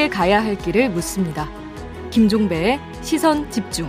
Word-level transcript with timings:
함께 0.00 0.08
가야 0.08 0.42
할 0.42 0.56
길을 0.56 0.88
묻습니다. 0.90 1.46
김종배의 2.10 2.80
시선 3.02 3.50
집중. 3.50 3.86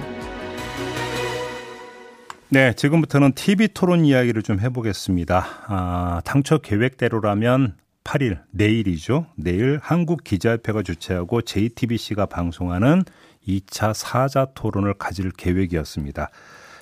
네, 2.50 2.74
지금부터는 2.74 3.32
TV 3.32 3.70
토론 3.70 4.04
이야기를 4.04 4.42
좀 4.42 4.60
해보겠습니다. 4.60 5.46
아, 5.68 6.22
당초 6.26 6.60
계획대로라면 6.60 7.78
8일, 8.04 8.42
내일이죠. 8.52 9.28
내일 9.38 9.80
한국기자협회가 9.82 10.84
주최하고 10.84 11.44
JTBC가 11.44 12.26
방송하는 12.26 13.04
2차 13.48 13.94
사자 13.94 14.48
토론을 14.54 14.96
가질 14.96 15.32
계획이었습니다. 15.32 16.30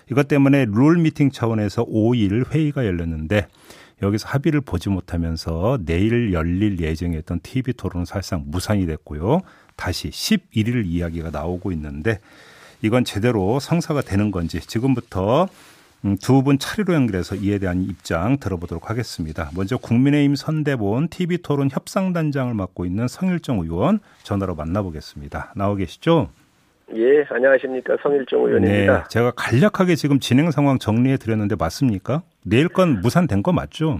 이것 0.10 0.28
때문에 0.28 0.66
룰 0.68 0.98
미팅 0.98 1.30
차원에서 1.30 1.86
5일 1.86 2.52
회의가 2.52 2.84
열렸는데 2.84 3.46
여기서 4.02 4.28
합의를 4.28 4.62
보지 4.62 4.90
못하면서 4.90 5.80
내일 5.86 6.34
열릴 6.34 6.80
예정이었던 6.80 7.42
TV 7.42 7.74
토론은 7.74 8.06
사실상 8.06 8.44
무산이 8.48 8.86
됐고요. 8.86 9.42
다시 9.76 10.10
11일 10.10 10.86
이야기가 10.86 11.30
나오고 11.32 11.72
있는데 11.74 12.20
이건 12.82 13.04
제대로 13.04 13.60
성사가 13.60 14.02
되는 14.02 14.32
건지 14.32 14.60
지금부터 14.62 15.48
음, 16.06 16.18
두분 16.18 16.60
차례로 16.60 16.94
연결해서 16.94 17.36
이에 17.36 17.60
대한 17.60 17.82
입장 17.82 18.40
들어보도록 18.40 18.90
하겠습니다. 18.90 19.52
먼저 19.54 19.78
국민의힘 19.78 20.36
선대본 20.36 21.10
TV토론 21.10 21.70
협상단장을 21.72 22.54
맡고 22.54 22.86
있는 22.86 23.10
성일정 23.10 23.60
의원 23.60 24.00
전화로 24.24 24.56
만나보겠습니다. 24.56 25.54
나오 25.58 25.76
계시죠? 25.76 26.30
예, 26.96 27.24
안녕하십니까. 27.30 27.98
성일정 28.02 28.46
의원입니다. 28.46 28.98
네, 28.98 29.04
제가 29.10 29.32
간략하게 29.36 29.96
지금 29.96 30.20
진행 30.20 30.52
상황 30.52 30.80
정리해 30.80 31.18
드렸는데 31.18 31.56
맞습니까? 31.58 32.24
내일 32.46 32.68
건 32.68 33.02
무산된 33.02 33.44
거 33.44 33.52
맞죠? 33.52 34.00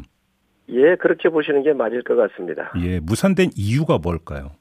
예, 0.70 0.96
그렇게 0.96 1.30
보시는 1.30 1.64
게 1.64 1.74
맞을 1.74 2.04
것 2.04 2.16
같습니다. 2.16 2.72
예, 2.84 3.00
무산된 3.00 3.52
이유가 3.56 3.98
뭘까요? 3.98 4.52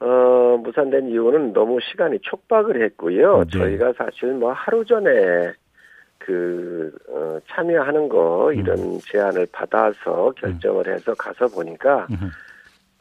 어, 0.00 0.56
무산된 0.62 1.08
이유는 1.08 1.52
너무 1.52 1.78
시간이 1.80 2.20
촉박을 2.22 2.82
했고요. 2.84 3.44
네. 3.44 3.58
저희가 3.58 3.92
사실 3.96 4.32
뭐 4.32 4.52
하루 4.52 4.84
전에 4.84 5.52
그 6.18 6.92
어, 7.08 7.38
참여하는 7.48 8.08
거 8.08 8.52
이런 8.52 8.78
음. 8.78 8.98
제안을 9.02 9.46
받아서 9.52 10.32
결정을 10.36 10.88
음. 10.88 10.94
해서 10.94 11.14
가서 11.14 11.48
보니까 11.48 12.06
음. 12.10 12.30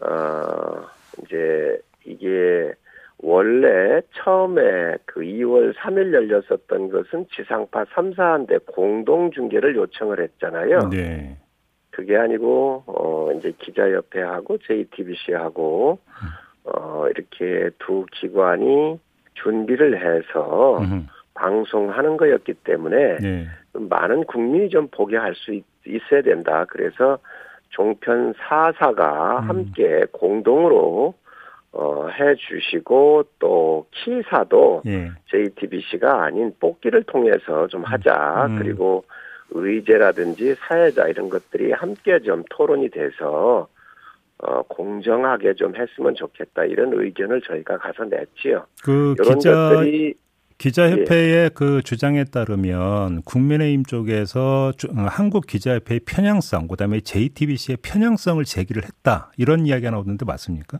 어 0.02 0.88
이제 1.24 1.78
이게 2.06 2.74
원래 3.22 4.02
처음에 4.14 4.98
그 5.06 5.22
2월 5.22 5.74
3일 5.76 6.14
열렸었던 6.14 6.90
것은 6.90 7.28
지상파 7.36 7.86
3, 7.94 8.14
4한대 8.14 8.66
공동 8.66 9.32
중계를 9.32 9.76
요청을 9.76 10.22
했잖아요. 10.22 10.90
네. 10.90 11.38
그게 11.92 12.16
아니고 12.16 12.84
어 12.88 13.32
이제 13.34 13.52
기자협회하고 13.60 14.60
JTBC하고 14.60 16.00
어 16.64 17.06
이렇게 17.10 17.72
두 17.80 18.06
기관이 18.12 19.00
준비를 19.34 19.98
해서 19.98 20.78
음흠. 20.80 21.04
방송하는 21.34 22.16
거였기 22.16 22.54
때문에 22.64 23.18
네. 23.18 23.48
많은 23.74 24.26
국민이 24.26 24.70
좀 24.70 24.88
보게 24.90 25.18
할 25.18 25.34
수 25.36 25.60
있어야 25.86 26.22
된다. 26.22 26.66
그래서 26.70 27.18
종편 27.70 28.34
4사가 28.34 29.44
음. 29.44 29.50
함께 29.50 30.06
공동으로 30.12 31.14
어, 31.72 32.08
해 32.08 32.36
주시고 32.36 33.26
또 33.40 33.86
키사도 33.92 34.84
예. 34.88 35.12
JTBC가 35.30 36.24
아닌 36.24 36.54
뽑기를 36.60 37.04
통해서 37.04 37.68
좀 37.68 37.84
하자. 37.84 38.48
음. 38.50 38.58
그리고 38.58 39.06
의제라든지 39.52 40.56
사회자 40.56 41.08
이런 41.08 41.30
것들이 41.30 41.72
함께 41.72 42.20
좀 42.20 42.44
토론이 42.50 42.90
돼서 42.90 43.68
어, 44.40 44.62
공정하게 44.64 45.54
좀 45.56 45.76
했으면 45.76 46.16
좋겠다 46.16 46.64
이런 46.66 46.94
의견을 46.94 47.42
저희가 47.42 47.78
가서 47.78 48.06
냈지요. 48.06 48.66
그 48.84 49.16
이런 49.20 49.38
기자 49.38 49.52
것들이 49.52 50.14
기자협회의 50.58 51.46
예. 51.46 51.50
그 51.54 51.82
주장에 51.84 52.26
따르면 52.26 53.22
국민의힘 53.24 53.86
쪽에서 53.86 54.72
어, 54.90 55.02
한국 55.08 55.48
기자협회의 55.48 56.02
편향성, 56.06 56.68
그다음에 56.68 57.00
JTBC의 57.00 57.78
편향성을 57.82 58.44
제기를 58.44 58.84
했다 58.84 59.32
이런 59.38 59.66
이야기가 59.66 59.92
나오는데 59.92 60.26
맞습니까? 60.26 60.78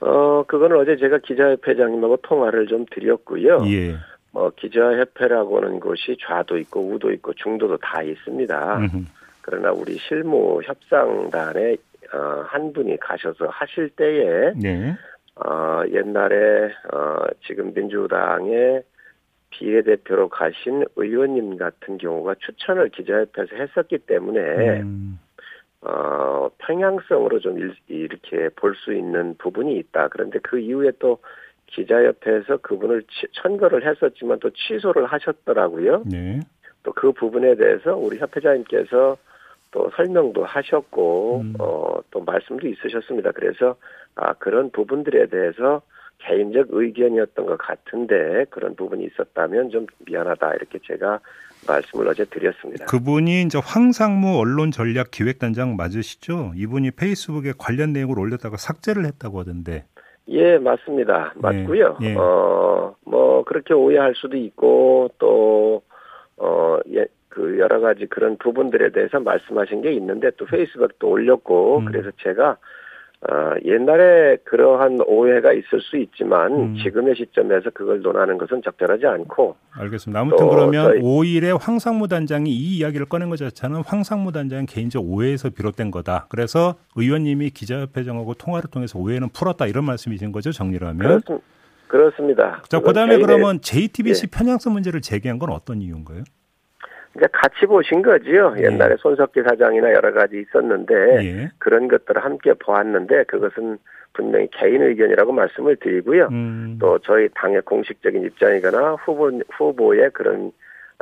어, 0.00 0.42
그거는 0.44 0.76
어제 0.78 0.96
제가 0.96 1.18
기자협회장님하고 1.18 2.18
통화를 2.18 2.66
좀 2.66 2.86
드렸고요. 2.90 3.62
예. 3.66 3.96
뭐 4.32 4.50
기자협회라고 4.56 5.58
하는 5.58 5.80
것이 5.80 6.16
좌도 6.20 6.56
있고 6.58 6.80
우도 6.80 7.12
있고 7.12 7.34
중도도 7.34 7.78
다 7.78 8.02
있습니다. 8.02 8.78
음흠. 8.78 9.04
그러나 9.42 9.72
우리 9.72 9.96
실무 9.96 10.60
협상단에 10.64 11.76
어, 12.12 12.44
한 12.46 12.72
분이 12.72 12.98
가셔서 12.98 13.46
하실 13.48 13.90
때에 13.90 14.52
네. 14.56 14.96
어, 15.36 15.82
옛날에 15.90 16.66
어, 16.92 17.24
지금 17.46 17.72
민주당의 17.74 18.82
비례대표로 19.50 20.28
가신 20.28 20.84
의원님 20.96 21.56
같은 21.56 21.98
경우가 21.98 22.36
추천을 22.38 22.88
기자협회에서 22.90 23.56
했었기 23.56 23.98
때문에 23.98 24.80
음. 24.80 25.18
어, 25.82 26.50
평양성으로 26.58 27.40
좀 27.40 27.58
일, 27.58 27.74
이렇게 27.88 28.48
볼 28.50 28.74
수 28.76 28.92
있는 28.92 29.34
부분이 29.38 29.76
있다. 29.78 30.08
그런데 30.08 30.38
그 30.42 30.58
이후에 30.58 30.92
또 30.98 31.18
기자협회에서 31.66 32.58
그분을 32.58 33.02
치, 33.04 33.26
천거를 33.32 33.86
했었지만 33.86 34.40
또 34.40 34.50
취소를 34.50 35.06
하셨더라고요. 35.06 36.02
네. 36.06 36.40
또 36.82 36.92
그 36.92 37.12
부분에 37.12 37.54
대해서 37.56 37.94
우리 37.96 38.18
협회장님께서 38.18 39.16
또 39.70 39.90
설명도 39.96 40.44
하셨고 40.44 41.40
음. 41.42 41.54
어 41.58 42.00
또 42.10 42.20
말씀도 42.24 42.66
있으셨습니다. 42.66 43.30
그래서 43.32 43.76
아 44.16 44.32
그런 44.34 44.70
부분들에 44.70 45.26
대해서 45.26 45.80
개인적 46.20 46.68
의견이었던 46.70 47.46
것 47.46 47.56
같은데 47.58 48.44
그런 48.50 48.76
부분이 48.76 49.04
있었다면 49.04 49.70
좀 49.70 49.86
미안하다 50.06 50.54
이렇게 50.54 50.78
제가 50.86 51.20
말씀을 51.66 52.08
어제 52.08 52.24
드렸습니다. 52.24 52.86
그분이 52.86 53.42
이제 53.42 53.58
황상무 53.62 54.38
언론 54.38 54.70
전략 54.70 55.10
기획단장 55.10 55.76
맞으시죠? 55.76 56.52
이분이 56.56 56.92
페이스북에 56.92 57.52
관련 57.58 57.92
내용을 57.92 58.18
올렸다가 58.18 58.56
삭제를 58.56 59.04
했다고 59.04 59.40
하던데. 59.40 59.84
예, 60.28 60.58
맞습니다. 60.58 61.32
맞고요. 61.36 61.98
예, 62.02 62.10
예. 62.10 62.14
어 62.16 62.60
뭐 63.04 63.44
그렇게 63.44 63.74
오해할 63.74 64.14
수도 64.14 64.36
있고 64.36 65.10
또 65.18 65.82
어, 66.36 66.78
예, 66.92 67.06
그 67.28 67.58
여러 67.58 67.80
가지 67.80 68.06
그런 68.06 68.38
부분들에 68.38 68.90
대해서 68.90 69.20
말씀하신 69.20 69.82
게 69.82 69.92
있는데 69.92 70.30
또 70.36 70.46
페이스북도 70.46 71.08
올렸고 71.08 71.78
음. 71.80 71.84
그래서 71.86 72.10
제가 72.22 72.56
어, 73.28 73.54
옛날에 73.66 74.38
그러한 74.44 75.00
오해가 75.06 75.52
있을 75.52 75.82
수 75.82 75.98
있지만 75.98 76.52
음. 76.52 76.76
지금의 76.82 77.16
시점에서 77.16 77.68
그걸 77.68 78.00
논하는 78.00 78.38
것은 78.38 78.62
적절하지 78.62 79.06
않고 79.06 79.56
알겠습니다. 79.72 80.20
아무튼 80.20 80.48
그러면 80.48 80.84
저희, 80.92 81.00
5일에 81.02 81.58
황상무 81.60 82.08
단장이 82.08 82.50
이 82.50 82.78
이야기를 82.78 83.06
꺼낸 83.06 83.28
것 83.28 83.36
자체는 83.36 83.82
황상무 83.84 84.32
단장의 84.32 84.66
개인적 84.66 85.04
오해에서 85.04 85.50
비롯된 85.50 85.90
거다. 85.90 86.28
그래서 86.30 86.76
의원님이 86.96 87.50
기자협회장하고 87.50 88.34
통화를 88.34 88.70
통해서 88.70 88.98
오해는 88.98 89.28
풀었다 89.34 89.66
이런 89.66 89.84
말씀이신 89.84 90.32
거죠 90.32 90.50
정리를 90.50 90.86
하면 90.88 91.20
그렇습, 91.20 91.42
그렇습니다. 91.88 92.62
자 92.68 92.80
그다음에 92.80 93.18
그러면 93.18 93.60
JTBC 93.60 94.28
예. 94.32 94.38
편향성 94.38 94.72
문제를 94.72 95.02
제기한 95.02 95.38
건 95.38 95.50
어떤 95.50 95.82
이유인가요? 95.82 96.24
이제 97.16 97.26
같이 97.32 97.66
보신 97.66 98.02
거지요. 98.02 98.54
예. 98.58 98.64
옛날에 98.64 98.96
손석기 98.98 99.42
사장이나 99.42 99.92
여러 99.92 100.12
가지 100.12 100.40
있었는데 100.40 100.94
예. 101.24 101.50
그런 101.58 101.88
것들을 101.88 102.22
함께 102.22 102.52
보았는데 102.54 103.24
그것은 103.24 103.78
분명히 104.12 104.48
개인 104.52 104.82
의견이라고 104.82 105.32
말씀을 105.32 105.76
드리고요. 105.76 106.28
음. 106.30 106.78
또 106.80 106.98
저희 107.00 107.28
당의 107.34 107.62
공식적인 107.62 108.24
입장이거나 108.24 108.94
후보 108.94 109.30
후보의 109.52 110.10
그런 110.12 110.52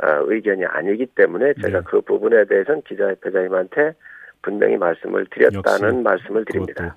어, 0.01 0.07
의견이 0.25 0.65
아니기 0.65 1.07
때문에 1.07 1.53
제가 1.61 1.79
네. 1.79 1.85
그 1.85 2.01
부분에 2.01 2.45
대해서는 2.45 2.81
기자협회장님한테 2.83 3.93
분명히 4.41 4.77
말씀을 4.77 5.25
드렸다는 5.29 6.03
말씀을 6.03 6.45
드립니다. 6.45 6.95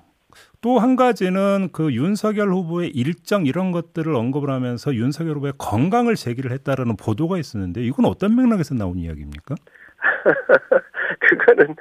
또 0.63 0.79
한 0.79 0.95
가지는 0.95 1.67
그 1.73 1.91
윤석열 1.93 2.53
후보의 2.53 2.89
일정 2.89 3.45
이런 3.45 3.71
것들을 3.73 4.15
언급을 4.15 4.49
하면서 4.49 4.93
윤석열 4.93 5.35
후보의 5.35 5.53
건강을 5.57 6.15
제기를 6.15 6.51
했다라는 6.51 6.95
보도가 6.95 7.37
있었는데 7.37 7.81
이건 7.81 8.05
어떤 8.05 8.35
맥락에서 8.35 8.73
나온 8.73 8.97
이야기입니까? 8.97 9.55
그거는 11.19 11.75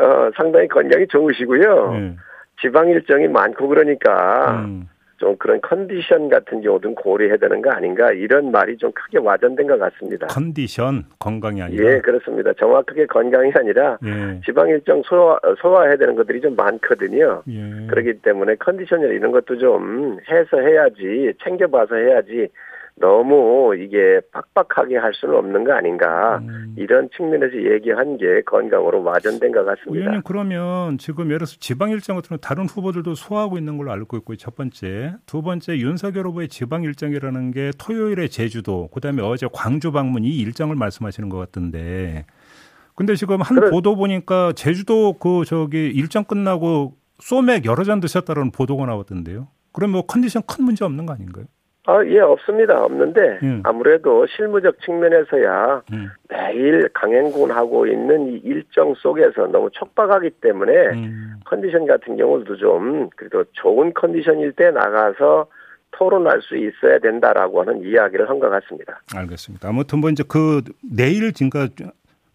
어, 0.00 0.30
상당히 0.36 0.68
건강이 0.68 1.06
좋으시고요. 1.08 1.92
네. 1.92 2.16
지방 2.60 2.88
일정이 2.88 3.28
많고 3.28 3.66
그러니까 3.66 4.62
음. 4.64 4.88
좀 5.18 5.36
그런 5.36 5.60
컨디션 5.60 6.28
같은 6.28 6.60
경우도 6.62 6.94
고려해야 6.94 7.36
되는 7.36 7.60
거 7.60 7.70
아닌가 7.70 8.12
이런 8.12 8.50
말이 8.50 8.76
좀 8.76 8.90
크게 8.92 9.18
와전된 9.18 9.66
것 9.66 9.78
같습니다. 9.78 10.28
컨디션 10.28 11.04
건강이 11.18 11.60
아니라 11.60 11.92
예 11.92 11.98
그렇습니다. 12.00 12.52
정확하게 12.54 13.06
건강이 13.06 13.52
아니라 13.54 13.98
예. 14.04 14.40
지방 14.44 14.68
일정 14.68 15.02
소화 15.04 15.38
소화해야 15.60 15.96
되는 15.96 16.14
것들이 16.14 16.40
좀 16.40 16.54
많거든요. 16.56 17.42
예. 17.48 17.86
그렇기 17.88 18.20
때문에 18.22 18.54
컨디션이나 18.56 19.12
이런 19.12 19.32
것도 19.32 19.58
좀 19.58 20.18
해서 20.30 20.60
해야지 20.60 21.32
챙겨봐서 21.42 21.96
해야지 21.96 22.48
너무 23.00 23.74
이게 23.76 24.20
빡빡하게 24.32 24.96
할 24.96 25.12
수는 25.14 25.36
없는 25.36 25.64
거 25.64 25.72
아닌가 25.72 26.38
음. 26.38 26.74
이런 26.76 27.08
측면에서 27.16 27.56
얘기한 27.56 28.16
게 28.18 28.42
건강으로 28.42 29.02
와전된 29.02 29.52
것 29.52 29.64
같습니다. 29.64 30.00
의원님 30.00 30.22
그러면 30.24 30.98
지금 30.98 31.26
예를 31.26 31.38
들어서 31.38 31.56
지방 31.58 31.90
일정 31.90 32.16
같은 32.16 32.30
건 32.30 32.38
다른 32.40 32.66
후보들도 32.66 33.14
소화하고 33.14 33.58
있는 33.58 33.76
걸로 33.76 33.92
알고 33.92 34.16
있고 34.18 34.36
첫 34.36 34.56
번째, 34.56 35.14
두 35.26 35.42
번째 35.42 35.78
윤석열 35.78 36.26
후보의 36.26 36.48
지방 36.48 36.82
일정이라는 36.82 37.50
게 37.50 37.70
토요일에 37.78 38.28
제주도, 38.28 38.88
그다음에 38.88 39.22
어제 39.22 39.48
광주 39.52 39.92
방문 39.92 40.24
이 40.24 40.36
일정을 40.38 40.76
말씀하시는 40.76 41.28
것 41.28 41.38
같던데. 41.38 42.26
근데 42.94 43.14
지금 43.14 43.40
한 43.42 43.56
그래. 43.56 43.70
보도 43.70 43.94
보니까 43.94 44.52
제주도 44.54 45.12
그 45.12 45.44
저기 45.46 45.86
일정 45.86 46.24
끝나고 46.24 46.94
소맥 47.20 47.64
여러 47.64 47.84
잔 47.84 48.00
드셨다는 48.00 48.50
보도가 48.50 48.86
나왔던데요. 48.86 49.48
그럼 49.72 49.92
뭐 49.92 50.02
컨디션 50.02 50.42
큰 50.46 50.64
문제 50.64 50.84
없는 50.84 51.06
거 51.06 51.12
아닌가요? 51.12 51.44
아, 51.90 52.04
예, 52.04 52.20
없습니다. 52.20 52.84
없는데, 52.84 53.38
음. 53.42 53.62
아무래도 53.64 54.26
실무적 54.26 54.78
측면에서야 54.82 55.82
음. 55.94 56.10
매일 56.28 56.86
강행군하고 56.92 57.86
있는 57.86 58.28
이 58.34 58.40
일정 58.44 58.92
속에서 58.94 59.46
너무 59.46 59.70
촉박하기 59.72 60.28
때문에 60.42 60.72
음. 60.92 61.40
컨디션 61.46 61.86
같은 61.86 62.18
경우도 62.18 62.56
좀, 62.58 63.08
그래도 63.16 63.42
좋은 63.52 63.94
컨디션일 63.94 64.52
때 64.52 64.70
나가서 64.70 65.46
토론할 65.92 66.42
수 66.42 66.58
있어야 66.58 66.98
된다라고 66.98 67.62
하는 67.62 67.82
이야기를 67.82 68.28
한 68.28 68.38
것 68.38 68.50
같습니다. 68.50 69.00
알겠습니다. 69.16 69.70
아무튼 69.70 70.00
뭐 70.00 70.10
이제 70.10 70.22
그 70.28 70.60
내일 70.82 71.32
그러니까 71.32 71.68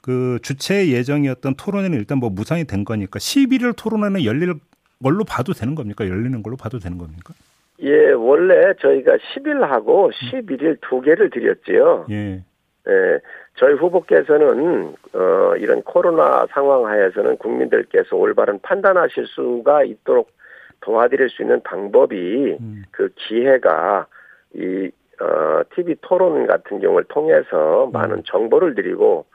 그 0.02 0.40
주최 0.42 0.88
예정이었던 0.90 1.54
토론회는 1.56 1.98
일단 2.00 2.18
뭐 2.18 2.32
무산이 2.32 2.66
된 2.66 2.84
거니까 2.84 3.20
11일 3.20 3.76
토론회는 3.78 4.26
열릴 4.26 4.56
걸로 5.02 5.24
봐도 5.24 5.54
되는 5.54 5.76
겁니까? 5.76 6.08
열리는 6.08 6.42
걸로 6.42 6.58
봐도 6.58 6.80
되는 6.80 6.98
겁니까? 6.98 7.36
예, 7.84 8.12
원래 8.12 8.74
저희가 8.80 9.18
10일하고 9.18 10.12
11일 10.12 10.78
두 10.82 11.02
개를 11.02 11.30
드렸지요. 11.30 12.06
예. 12.10 12.44
예, 12.88 13.20
저희 13.56 13.74
후보께서는 13.76 14.94
어 15.14 15.54
이런 15.58 15.82
코로나 15.84 16.46
상황 16.52 16.86
하에서는 16.86 17.38
국민들께서 17.38 18.16
올바른 18.16 18.60
판단하실 18.62 19.26
수가 19.28 19.84
있도록 19.84 20.32
도와드릴 20.82 21.30
수 21.30 21.44
있는 21.44 21.62
방법이 21.64 22.58
음. 22.60 22.84
그 22.92 23.10
기회가 23.16 24.08
이 24.54 24.90
어, 25.22 25.62
TV 25.76 25.96
토론 26.02 26.48
같은 26.48 26.80
경우를 26.80 27.06
통해서 27.08 27.90
많은 27.94 28.18
음. 28.18 28.24
정보를 28.26 28.76
드리고 28.76 29.26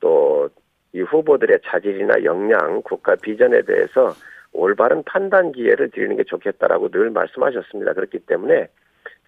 또 0.00 0.50
이 0.92 1.00
후보들의 1.02 1.60
자질이나 1.64 2.24
역량, 2.24 2.82
국가 2.82 3.14
비전에 3.16 3.62
대해서 3.62 4.12
올바른 4.52 5.02
판단 5.04 5.52
기회를 5.52 5.90
드리는 5.90 6.16
게 6.16 6.24
좋겠다라고 6.24 6.90
늘 6.90 7.10
말씀하셨습니다. 7.10 7.92
그렇기 7.92 8.20
때문에 8.20 8.68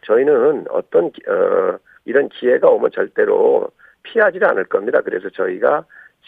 저희는 0.02 0.66
어떤 0.70 1.06
어, 1.06 1.78
이런 2.04 2.28
기회가 2.28 2.68
오면 2.68 2.90
절대로 2.92 3.70
피하지 4.02 4.38
않을 4.42 4.64
겁니다. 4.64 5.00
그래서 5.02 5.28
저희가 5.30 5.84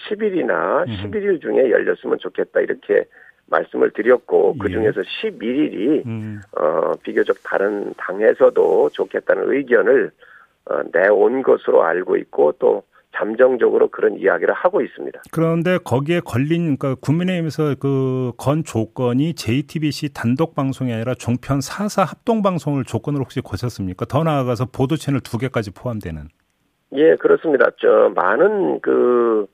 10일이나 0.09 0.87
11일 0.87 1.41
중에 1.41 1.71
열렸으면 1.71 2.19
좋겠다 2.19 2.61
이렇게 2.61 3.05
말씀을 3.47 3.91
드렸고 3.91 4.55
예. 4.57 4.59
그 4.59 4.71
중에서 4.71 5.01
11일이 5.01 6.07
음. 6.07 6.41
어, 6.57 6.93
비교적 7.03 7.37
다른 7.43 7.93
당에서도 7.97 8.91
좋겠다는 8.91 9.53
의견을 9.53 10.11
어, 10.67 10.81
내온 10.93 11.43
것으로 11.43 11.83
알고 11.83 12.17
있고 12.17 12.53
또 12.59 12.85
잠정적으로 13.17 13.89
그런 13.89 14.19
이야기를 14.19 14.55
하고 14.55 14.81
있습니다. 14.81 15.23
그런데 15.33 15.79
거기에 15.79 16.21
걸린 16.21 16.77
그러니까 16.77 16.95
국민의힘에서 17.01 17.77
그 17.81 18.33
건 18.37 18.65
조건이 18.65 19.35
JTBC 19.35 20.15
단독 20.15 20.55
방송이 20.55 20.93
아니라 20.93 21.15
종편 21.15 21.59
4사 21.59 22.05
합동 22.07 22.43
방송을 22.43 22.85
조건으로 22.85 23.25
혹시 23.25 23.41
거셨습니까? 23.41 24.05
더 24.07 24.23
나아가서 24.25 24.67
보도 24.73 24.97
채널 24.97 25.21
두 25.21 25.39
개까지 25.39 25.73
포함되는. 25.73 26.23
예, 26.95 27.17
그렇습니다. 27.17 27.71
저 27.79 28.13
많은 28.15 28.81
그 28.81 29.47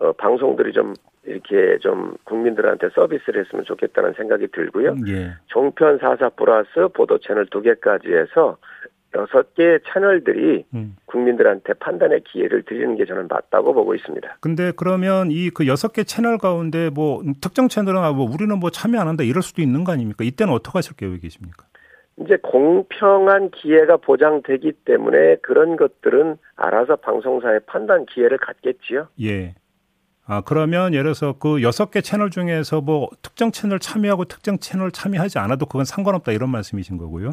어, 0.00 0.12
방송들이 0.12 0.72
좀 0.72 0.94
이렇게 1.24 1.78
좀 1.80 2.14
국민들한테 2.24 2.88
서비스를 2.94 3.44
했으면 3.44 3.64
좋겠다는 3.64 4.12
생각이 4.16 4.48
들고요. 4.52 4.94
예. 5.08 5.32
종편 5.46 5.98
4사 5.98 6.36
플러스 6.36 6.88
보도 6.94 7.18
채널 7.18 7.46
두 7.46 7.62
개까지 7.62 8.08
해서 8.12 8.58
여섯 9.16 9.54
개의 9.54 9.80
채널들이 9.92 10.64
음. 10.74 10.94
국민들한테 11.06 11.72
판단의 11.74 12.22
기회를 12.24 12.62
드리는 12.62 12.94
게 12.96 13.04
저는 13.04 13.26
맞다고 13.28 13.74
보고 13.74 13.94
있습니다. 13.94 14.36
근데 14.40 14.72
그러면 14.76 15.30
이 15.32 15.50
그 15.56 15.66
여섯 15.66 15.92
개 15.92 16.04
채널 16.04 16.38
가운데 16.38 16.90
뭐 16.90 17.22
특정 17.40 17.68
채널은 17.68 18.02
아, 18.02 18.12
뭐 18.12 18.30
우리는 18.30 18.58
뭐 18.58 18.68
참여 18.70 19.00
안 19.00 19.08
한다 19.08 19.24
이럴 19.24 19.42
수도 19.42 19.62
있는 19.62 19.84
거 19.84 19.92
아닙니까? 19.92 20.22
이때는 20.22 20.52
어떻게 20.52 20.76
하실 20.78 20.94
계획이십니까? 20.96 21.64
이제 22.20 22.36
공평한 22.42 23.50
기회가 23.50 23.96
보장되기 23.96 24.72
때문에 24.84 25.36
그런 25.42 25.76
것들은 25.76 26.36
알아서 26.56 26.96
방송사의 26.96 27.60
판단 27.66 28.06
기회를 28.06 28.38
갖겠지요. 28.38 29.08
예. 29.22 29.54
아, 30.26 30.42
그러면 30.44 30.92
예를 30.92 31.04
들어서 31.04 31.34
그 31.38 31.62
여섯 31.62 31.90
개 31.90 32.00
채널 32.00 32.30
중에서 32.30 32.80
뭐 32.80 33.08
특정 33.22 33.52
채널 33.52 33.78
참여하고 33.78 34.24
특정 34.24 34.58
채널 34.58 34.90
참여하지 34.90 35.38
않아도 35.38 35.66
그건 35.66 35.84
상관없다 35.84 36.32
이런 36.32 36.50
말씀이신 36.50 36.98
거고요. 36.98 37.30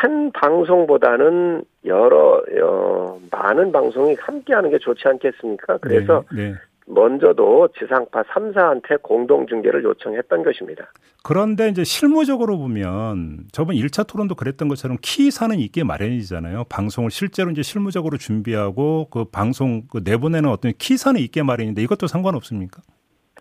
한 0.00 0.32
방송보다는 0.32 1.62
여러 1.84 2.42
어, 2.62 3.20
많은 3.30 3.70
방송이 3.70 4.16
함께하는 4.18 4.70
게 4.70 4.78
좋지 4.78 5.02
않겠습니까? 5.06 5.76
그래서 5.76 6.24
네, 6.32 6.52
네. 6.52 6.54
먼저도 6.86 7.68
지상파 7.78 8.22
3사한테 8.22 9.02
공동 9.02 9.46
중계를 9.46 9.84
요청했던 9.84 10.42
것입니다. 10.42 10.90
그런데 11.22 11.68
이제 11.68 11.84
실무적으로 11.84 12.56
보면 12.56 13.40
저번 13.52 13.76
1차 13.76 14.06
토론도 14.06 14.36
그랬던 14.36 14.68
것처럼 14.68 14.96
키사는 15.02 15.54
있게 15.58 15.84
마련이잖아요. 15.84 16.64
방송을 16.70 17.10
실제로 17.10 17.50
이제 17.50 17.60
실무적으로 17.60 18.16
준비하고 18.16 19.08
그 19.10 19.26
방송 19.26 19.82
그 19.90 20.00
내보내는 20.02 20.48
어떤 20.48 20.72
키사는 20.78 21.20
있게 21.20 21.42
마련인데 21.42 21.82
이것도 21.82 22.06
상관없습니까? 22.06 22.80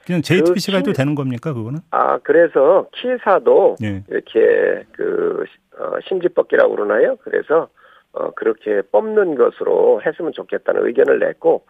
그냥 0.06 0.22
JTBC가 0.22 0.78
그 0.78 0.80
해도 0.80 0.94
되는 0.94 1.16
겁니까 1.16 1.54
그거는? 1.54 1.80
아 1.92 2.18
그래서 2.18 2.88
키사도 2.96 3.78
네. 3.80 4.04
이렇게 4.10 4.84
그 4.92 5.44
어, 5.44 5.59
심지뽑기라고 6.08 6.76
그러나요? 6.76 7.16
그래서 7.24 7.70
어, 8.12 8.32
그렇게 8.32 8.82
뽑는 8.92 9.36
것으로 9.36 10.02
했으면 10.06 10.32
좋겠다는 10.34 10.86
의견을 10.88 11.20
냈고 11.20 11.66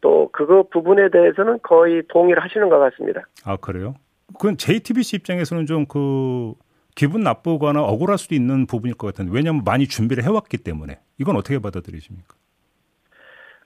또 0.00 0.30
그거 0.32 0.64
부분에 0.70 1.10
대해서는 1.10 1.58
거의 1.62 2.02
동의를 2.08 2.42
하시는 2.42 2.68
것 2.68 2.78
같습니다. 2.78 3.22
아 3.44 3.56
그래요? 3.56 3.94
그건 4.34 4.56
JTBC 4.56 5.16
입장에서는 5.16 5.66
좀 5.66 5.84
그 5.86 6.54
기분 6.94 7.22
나쁘거나 7.22 7.82
억울할 7.82 8.18
수도 8.18 8.34
있는 8.34 8.66
부분일 8.66 8.96
것 8.96 9.06
같은데 9.08 9.32
왜냐하면 9.34 9.62
많이 9.64 9.86
준비를 9.86 10.24
해왔기 10.24 10.58
때문에 10.58 10.98
이건 11.18 11.36
어떻게 11.36 11.58
받아들이십니까? 11.58 12.34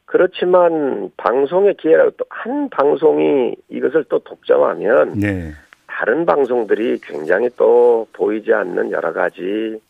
그렇지만 0.04 1.10
방송의 1.16 1.76
기회라고 1.76 2.10
또 2.12 2.24
한 2.28 2.68
방송이 2.70 3.56
이것을 3.68 4.04
또 4.08 4.20
독점하면 4.20 5.18
네. 5.18 5.52
다른 5.98 6.26
방송들이 6.26 6.98
굉장히 7.00 7.48
또 7.56 8.06
보이지 8.12 8.52
않는 8.52 8.92
여러 8.92 9.14
가지 9.14 9.80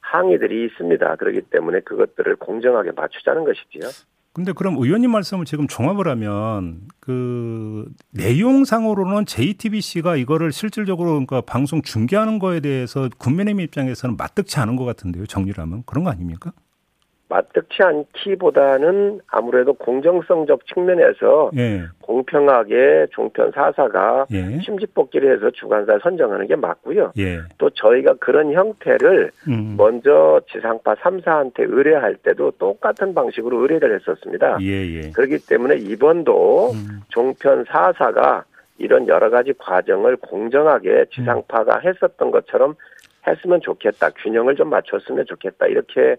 항의들이 0.00 0.66
있습니다. 0.66 1.16
그렇기 1.16 1.40
때문에 1.50 1.80
그것들을 1.80 2.36
공정하게 2.36 2.90
맞추자는 2.92 3.44
것이지요. 3.44 3.88
근데 4.34 4.52
그럼 4.52 4.76
의원님 4.76 5.10
말씀을 5.10 5.46
지금 5.46 5.66
종합을 5.66 6.06
하면 6.08 6.82
그 7.00 7.86
내용상으로는 8.10 9.24
JTBC가 9.24 10.16
이거를 10.16 10.52
실질적으로 10.52 11.12
그러니까 11.12 11.40
방송 11.40 11.80
중계하는 11.80 12.38
거에 12.40 12.60
대해서 12.60 13.08
국민의힘 13.16 13.60
입장에서는 13.60 14.18
마뜩치 14.18 14.60
않은 14.60 14.76
것 14.76 14.84
같은데요. 14.84 15.24
정리를 15.26 15.58
하면 15.62 15.82
그런 15.86 16.04
거 16.04 16.10
아닙니까? 16.10 16.52
맞득치 17.34 17.82
않기보다는 17.82 19.20
아무래도 19.26 19.72
공정성적 19.72 20.66
측면에서 20.66 21.50
예. 21.56 21.82
공평하게 22.00 23.08
종편 23.10 23.50
사사가 23.50 24.26
예. 24.32 24.60
심지뽑기를 24.60 25.34
해서 25.34 25.50
주관사 25.50 25.98
선정하는 26.00 26.46
게 26.46 26.54
맞고요. 26.54 27.12
예. 27.18 27.40
또 27.58 27.70
저희가 27.70 28.14
그런 28.20 28.52
형태를 28.52 29.32
음. 29.48 29.74
먼저 29.76 30.40
지상파 30.52 30.94
3사한테 30.94 31.66
의뢰할 31.68 32.16
때도 32.16 32.52
똑같은 32.52 33.14
방식으로 33.14 33.62
의뢰를 33.62 33.96
했었습니다. 33.96 34.58
예예. 34.60 34.94
예. 34.94 35.10
그렇기 35.10 35.38
때문에 35.48 35.76
이번도 35.78 36.70
음. 36.70 37.00
종편 37.08 37.64
사사가 37.64 38.44
이런 38.78 39.08
여러 39.08 39.30
가지 39.30 39.52
과정을 39.58 40.16
공정하게 40.18 41.06
지상파가 41.12 41.80
했었던 41.80 42.30
것처럼 42.30 42.76
했으면 43.26 43.60
좋겠다. 43.60 44.10
균형을 44.10 44.54
좀 44.54 44.70
맞췄으면 44.70 45.26
좋겠다. 45.26 45.66
이렇게 45.66 46.16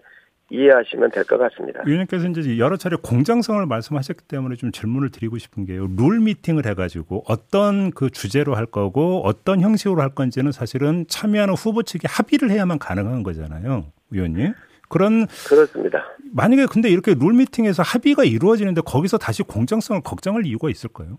이해하시면 0.50 1.10
될 1.10 1.24
것 1.24 1.38
같습니다. 1.38 1.82
위원님께서 1.84 2.28
이제 2.28 2.58
여러 2.58 2.76
차례 2.76 2.96
공정성을 3.02 3.64
말씀하셨기 3.66 4.24
때문에 4.28 4.54
좀 4.56 4.70
질문을 4.70 5.10
드리고 5.10 5.38
싶은 5.38 5.64
게요. 5.66 5.88
룰 5.96 6.20
미팅을 6.20 6.66
해가지고 6.66 7.24
어떤 7.26 7.90
그 7.90 8.10
주제로 8.10 8.54
할 8.54 8.66
거고 8.66 9.22
어떤 9.24 9.60
형식으로 9.60 10.00
할 10.00 10.10
건지는 10.10 10.52
사실은 10.52 11.04
참여하는 11.08 11.54
후보 11.54 11.82
측이 11.82 12.06
합의를 12.08 12.50
해야만 12.50 12.78
가능한 12.78 13.22
거잖아요, 13.24 13.86
위원님. 14.10 14.52
그런 14.88 15.26
그렇습니다. 15.48 16.04
만약에 16.32 16.66
근데 16.70 16.88
이렇게 16.90 17.14
룰 17.18 17.32
미팅에서 17.34 17.82
합의가 17.82 18.22
이루어지는데 18.22 18.82
거기서 18.82 19.18
다시 19.18 19.42
공정성을 19.42 20.00
걱정할 20.02 20.46
이유가 20.46 20.70
있을까요? 20.70 21.18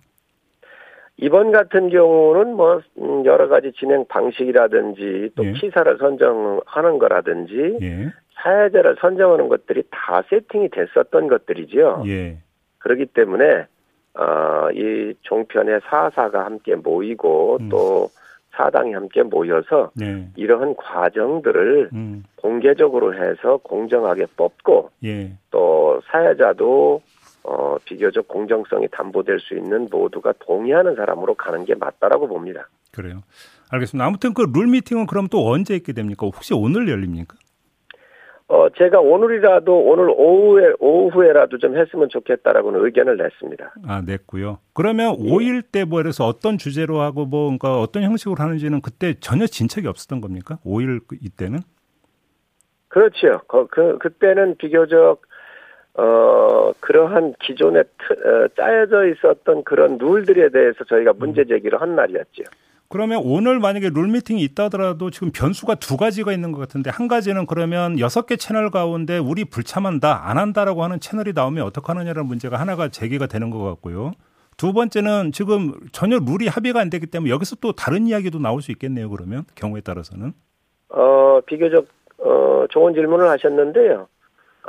이번 1.18 1.52
같은 1.52 1.90
경우는 1.90 2.56
뭐 2.56 2.80
음, 3.00 3.26
여러 3.26 3.48
가지 3.50 3.72
진행 3.78 4.06
방식이라든지 4.08 5.32
또 5.36 5.46
예. 5.46 5.52
키사를 5.54 5.98
선정하는 5.98 7.00
거라든지 7.00 7.78
예. 7.82 8.14
사회자를 8.48 8.96
선정하는 9.02 9.50
것들이 9.50 9.84
다 9.92 10.24
세팅이 10.30 10.70
됐었던 10.70 11.28
것들이죠. 11.28 12.04
예. 12.08 12.38
그렇기 12.80 13.08
때문에 13.08 13.66
어, 14.14 14.72
이 14.74 15.14
종편의 15.22 15.82
사사가 15.90 16.46
함께 16.46 16.76
모이고 16.76 17.58
음. 17.60 17.70
또 17.70 18.10
사당이 18.56 18.94
함께 18.94 19.22
모여서 19.22 19.92
네. 19.96 20.30
이러한 20.36 20.76
과정들을 20.78 21.90
음. 21.94 22.24
공개적으로 22.38 23.14
해서 23.14 23.58
공정하게 23.58 24.26
뽑고 24.38 24.92
예. 25.04 25.34
또 25.52 26.02
사회자도 26.10 27.02
어, 27.44 27.78
비교적 27.86 28.28
공정성이 28.28 28.88
담보될 28.92 29.40
수 29.40 29.56
있는 29.56 29.88
모두가 29.92 30.34
동의하는 30.40 30.96
사람으로 30.96 31.36
가는 31.36 31.64
게 31.66 31.76
맞다라고 31.76 32.28
봅니다. 32.28 32.68
그래요. 32.92 33.22
알겠습니다. 33.72 34.06
아무튼 34.06 34.34
그 34.34 34.44
룰 34.44 34.68
미팅은 34.68 35.06
그럼 35.06 35.28
또 35.28 35.48
언제 35.50 35.76
있게 35.76 35.94
됩니까? 35.94 36.26
혹시 36.26 36.54
오늘 36.54 36.90
열립니까? 36.90 37.36
어, 38.50 38.70
제가 38.70 39.00
오늘이라도 39.02 39.78
오늘 39.78 40.10
오후에 40.10 40.74
오후에라도 40.80 41.58
좀 41.58 41.78
했으면 41.78 42.08
좋겠다라고는 42.08 42.86
의견을 42.86 43.18
냈습니다. 43.18 43.74
아, 43.86 44.02
냈고요. 44.06 44.60
그러면 44.74 45.18
예. 45.20 45.30
5일 45.30 45.64
때뭐 45.70 46.00
이래서 46.00 46.26
어떤 46.26 46.58
주제로 46.58 47.02
하고 47.02 47.26
뭐 47.26 47.46
그러니까 47.48 47.80
어떤 47.82 48.04
형식으로 48.04 48.38
하는지는 48.42 48.80
그때 48.82 49.16
전혀 49.20 49.46
진척이 49.48 49.86
없었던 49.88 50.22
겁니까? 50.22 50.60
5일 50.66 51.02
그- 51.08 51.18
이때는? 51.22 51.60
그렇죠. 52.88 53.42
그, 53.48 53.68
그 53.68 53.98
그때는 53.98 54.56
비교적 54.58 55.22
어 55.96 56.72
그러한 56.80 57.34
기존에 57.42 57.84
트, 57.84 58.14
어, 58.14 58.48
짜여져 58.56 59.08
있었던 59.08 59.64
그런 59.66 59.98
룰들에 59.98 60.50
대해서 60.50 60.86
저희가 60.86 61.14
문제 61.18 61.44
제기를 61.44 61.82
한 61.82 61.96
날이었죠. 61.96 62.44
그러면 62.90 63.22
오늘 63.24 63.60
만약에 63.60 63.90
룰 63.90 64.08
미팅이 64.08 64.42
있다 64.44 64.66
하더라도 64.66 65.10
지금 65.10 65.32
변수가 65.32 65.76
두 65.76 65.98
가지가 65.98 66.32
있는 66.32 66.52
것 66.52 66.60
같은데 66.60 66.90
한 66.90 67.08
가지는 67.08 67.46
그러면 67.46 68.00
여섯 68.00 68.26
개 68.26 68.38
채널 68.38 68.72
가운데 68.72 69.18
우리 69.18 69.44
불참한다 69.44 70.30
안 70.30 70.38
한다라고 70.38 70.84
하는 70.84 71.00
채널이 71.00 71.34
나오면 71.34 71.66
어떡하느냐라는 71.66 72.26
문제가 72.28 72.58
하나가 72.58 72.88
제기가 72.88 73.28
되는 73.28 73.50
것 73.50 73.62
같고요. 73.64 74.14
두 74.56 74.74
번째는 74.74 75.34
지금 75.34 75.74
전혀 75.92 76.18
룰이 76.18 76.48
합의가 76.48 76.80
안 76.80 76.90
되기 76.90 77.06
때문에 77.08 77.32
여기서 77.32 77.58
또 77.58 77.74
다른 77.74 78.08
이야기도 78.08 78.40
나올 78.40 78.62
수 78.62 78.72
있겠네요. 78.72 79.10
그러면 79.10 79.44
경우에 79.56 79.82
따라서는 79.82 80.34
어 80.90 81.42
비교적 81.46 81.88
어 82.20 82.66
좋은 82.70 82.94
질문을 82.94 83.30
하셨는데요. 83.30 84.08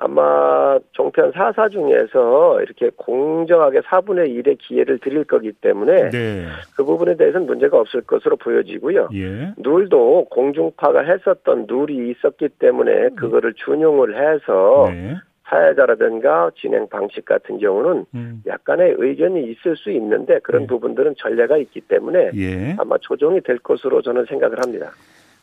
아마 0.00 0.78
종편 0.92 1.32
사사 1.32 1.68
중에서 1.68 2.62
이렇게 2.62 2.90
공정하게 2.96 3.80
4분의 3.80 4.32
1의 4.36 4.56
기회를 4.58 5.00
드릴 5.00 5.24
거기 5.24 5.52
때문에 5.52 6.10
네, 6.10 6.46
그 6.76 6.84
부분에 6.84 7.16
대해서는 7.16 7.46
문제가 7.46 7.78
없을 7.78 8.02
것으로 8.02 8.36
보여지고요. 8.36 9.08
예, 9.14 9.52
룰도 9.56 10.26
공중파가 10.30 11.02
했었던 11.02 11.66
룰이 11.68 12.10
있었기 12.12 12.48
때문에 12.60 13.10
그거를 13.16 13.54
준용을 13.54 14.16
해서 14.16 14.88
네, 14.88 15.16
사회자라든가 15.48 16.52
진행 16.56 16.88
방식 16.88 17.24
같은 17.24 17.58
경우는 17.58 18.04
음, 18.14 18.42
약간의 18.46 18.94
의견이 18.98 19.50
있을 19.50 19.76
수 19.76 19.90
있는데 19.90 20.38
그런 20.44 20.62
네. 20.62 20.66
부분들은 20.68 21.14
전례가 21.18 21.56
있기 21.56 21.80
때문에 21.80 22.30
예. 22.36 22.76
아마 22.78 22.98
조정이 22.98 23.40
될 23.40 23.58
것으로 23.58 24.00
저는 24.02 24.26
생각을 24.26 24.60
합니다. 24.60 24.92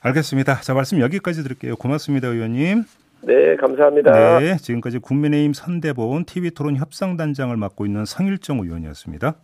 알겠습니다. 0.02 0.62
자 0.62 0.74
말씀 0.74 1.02
여기까지 1.02 1.44
드릴게요. 1.44 1.76
고맙습니다, 1.76 2.30
의원님. 2.30 2.84
네, 3.22 3.56
감사합니다. 3.56 4.40
네, 4.40 4.58
지금까지 4.58 5.00
국민의힘 5.00 5.54
선대본 5.54 6.26
TV토론 6.26 6.76
협상단장을 6.78 7.56
맡고 7.58 7.86
있는 7.86 8.06
성일정 8.06 8.60
의원이었습니다. 8.60 9.36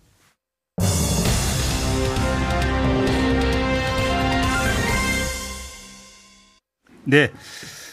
네. 7.03 7.31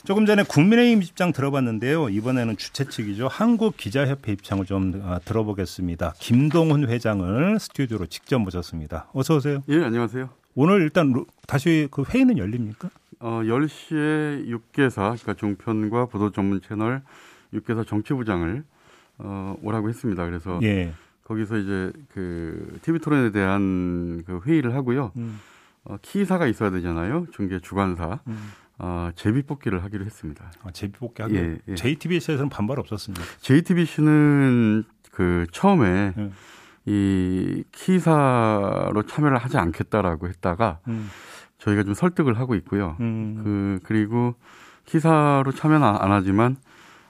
조금 0.05 0.27
전에 0.27 0.43
국민의힘 0.43 1.03
입장 1.03 1.33
들어봤는데요. 1.33 2.09
이번에는 2.09 2.57
주최 2.57 2.85
측이죠. 2.85 3.29
한국기자협회 3.29 4.33
입장을 4.33 4.65
좀 4.65 5.03
아, 5.05 5.19
들어보겠습니다. 5.25 6.15
김동훈 6.19 6.89
회장을 6.89 7.59
스튜디오로 7.59 8.07
직접 8.07 8.39
모셨습니다. 8.39 9.09
어서 9.13 9.37
오세요. 9.37 9.63
예, 9.69 9.83
안녕하세요. 9.83 10.31
오늘 10.55 10.81
일단 10.83 11.13
루- 11.13 11.27
다시 11.47 11.89
그 11.91 12.05
회의는 12.09 12.39
열립니까? 12.39 12.89
어, 13.21 13.41
10시에 13.43 14.47
육개사, 14.47 15.03
그러니까 15.03 15.35
종편과 15.35 16.07
보도 16.07 16.31
전문 16.31 16.61
채널 16.61 17.03
육개사 17.53 17.85
정치부장을 17.85 18.65
어, 19.19 19.57
오라고 19.63 19.89
했습니다. 19.89 20.25
그래서 20.25 20.61
예. 20.63 20.93
거기서 21.25 21.59
이제 21.59 21.93
그 22.13 22.79
TV 22.83 23.01
토론에 23.01 23.33
대한 23.33 24.23
그 24.25 24.41
회의를 24.47 24.75
하고요. 24.75 25.13
음, 25.17 25.39
어, 25.85 25.97
키사가 26.01 26.47
있어야 26.47 26.71
되잖아요. 26.71 27.27
중계 27.33 27.59
주관사. 27.59 28.21
음. 28.27 28.51
어, 28.81 29.11
제비 29.17 29.43
뽑기를 29.43 29.83
하기로 29.83 30.05
했습니다. 30.05 30.53
아, 30.63 30.71
제비 30.71 30.93
뽑기 30.99 31.23
하기 31.23 31.35
예, 31.35 31.59
예. 31.67 31.75
JTBC에서는 31.75 32.49
반발 32.49 32.79
없었습니다. 32.79 33.25
JTBC는 33.41 34.85
그 35.11 35.47
처음에 35.51 36.15
음. 36.17 36.33
이 36.87 37.65
키사로 37.73 39.03
참여를 39.03 39.37
하지 39.39 39.59
않겠다라고 39.59 40.29
했다가 40.29 40.79
음, 40.87 41.11
저희가 41.69 41.85
좀 41.85 41.95
설득을 41.95 42.39
하고 42.39 42.55
있고요. 42.57 42.97
음, 43.01 43.41
그 43.45 43.79
그리고 43.85 44.35
기사로 44.85 45.53
참여는 45.53 45.87
안 45.87 46.13
하지만 46.13 46.57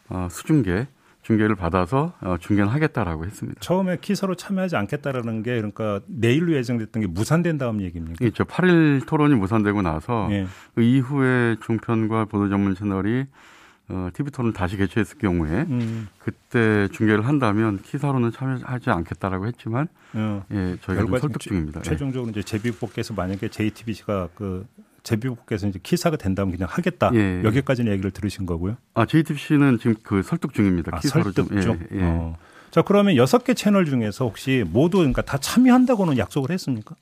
어, 0.09 0.29
수중계 0.31 0.88
중계를 1.23 1.57
받아서 1.57 2.15
어, 2.21 2.37
중계는 2.38 2.71
하겠다라고 2.71 3.27
했습니다. 3.27 3.61
처음에 3.61 3.99
키사로 4.00 4.35
참여하지 4.35 4.77
않겠다라는 4.77 5.43
게 5.43 5.57
그러니까 5.57 6.00
내일로 6.07 6.55
예정됐던 6.55 7.03
게 7.03 7.07
무산된 7.07 7.59
다음 7.59 7.83
얘기입니까? 7.83 8.25
이저 8.25 8.45
8일 8.45 9.07
토론이 9.07 9.35
무산되고 9.35 9.83
나서 9.83 10.29
예. 10.31 10.47
그 10.75 10.83
이후에 10.83 11.57
중편과 11.65 12.27
보도 12.27 12.49
전문 12.49 12.75
채널이 12.75 13.27
어, 13.90 14.11
TV 14.12 14.30
토론 14.30 14.52
다시 14.52 14.76
개최했을 14.76 15.18
경우에 15.18 15.62
음, 15.71 16.09
그때 16.18 16.88
중계를 16.92 17.26
한다면 17.26 17.80
키사로는 17.83 18.33
참여하지 18.33 18.90
않겠다라고 18.90 19.47
했지만 19.47 19.88
어, 20.14 20.45
예 20.52 20.76
저희가 20.83 21.04
좀 21.07 21.18
설득 21.18 21.40
최- 21.40 21.49
중입니다. 21.50 21.80
예. 21.80 21.83
최종적으로 21.83 22.30
이제 22.30 22.42
제비뽑기에서 22.42 23.14
만약에 23.14 23.49
JTBC가 23.49 24.28
그 24.35 24.66
제비뽑기에서 25.04 25.68
이제 25.68 25.78
키사가 25.83 26.16
된다면 26.18 26.52
그냥 26.52 26.68
하겠다. 26.71 27.11
예. 27.14 27.42
여기까지는 27.45 27.90
얘기를 27.92 28.11
들으신 28.11 28.45
거고요. 28.45 28.76
아 28.95 29.07
JTBC는 29.07 29.78
지금 29.78 29.95
그 30.02 30.23
설득 30.23 30.52
중입니다. 30.52 30.95
아, 30.95 31.00
키사로 31.00 31.25
설득 31.25 31.49
좀 31.49 31.61
중. 31.61 31.78
예, 31.92 31.97
예. 31.99 32.02
어. 32.02 32.37
자 32.71 32.83
그러면 32.83 33.16
여섯 33.16 33.45
개 33.45 33.54
채널 33.54 33.87
중에서 33.87 34.26
혹시 34.26 34.62
모두 34.71 34.99
그러니까 34.99 35.23
다 35.23 35.38
참여한다고는 35.38 36.18
약속을 36.18 36.50
했습니까? 36.50 36.95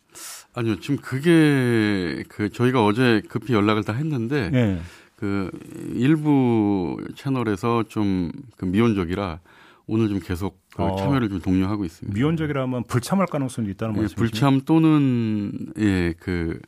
아니요 0.55 0.79
지금 0.79 0.99
그게 0.99 2.23
그 2.29 2.51
저희가 2.51 2.85
어제 2.85 3.21
급히 3.29 3.53
연락을 3.55 3.83
다 3.83 3.93
했는데 3.93 4.51
예. 4.55 4.79
그 5.17 5.51
일부 5.95 6.97
채널에서 7.17 7.85
좀 7.89 8.31
그 8.57 8.65
미온적이라 8.65 9.41
오늘 9.87 10.09
좀 10.09 10.19
계속 10.21 10.61
그 10.75 10.83
어. 10.83 10.97
참여를 10.97 11.29
좀 11.29 11.41
독려하고 11.41 11.85
있습니다. 11.85 12.19
미온적이라면 12.19 12.85
불참할 12.85 13.27
가능성도 13.27 13.71
있다는 13.71 13.95
예, 13.97 14.01
말씀이시죠? 14.01 14.17
불참 14.21 14.61
또는 14.65 15.53
예그 15.79 16.59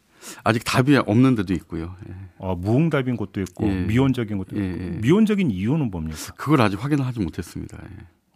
아직 0.44 0.62
답이 0.64 0.96
없는 0.96 1.34
데도 1.34 1.52
있고요. 1.54 1.96
예. 2.08 2.14
어, 2.38 2.54
무응답인 2.54 3.16
곳도 3.16 3.40
있고 3.40 3.66
예. 3.66 3.80
미온적인 3.86 4.38
곳도 4.38 4.56
예, 4.56 4.70
있고 4.70 4.84
예. 4.84 4.88
미온적인 5.00 5.50
이유는 5.50 5.90
뭡니까? 5.90 6.16
그걸 6.36 6.60
아직 6.60 6.82
확인을 6.82 7.04
하지 7.04 7.20
못했습니다. 7.20 7.78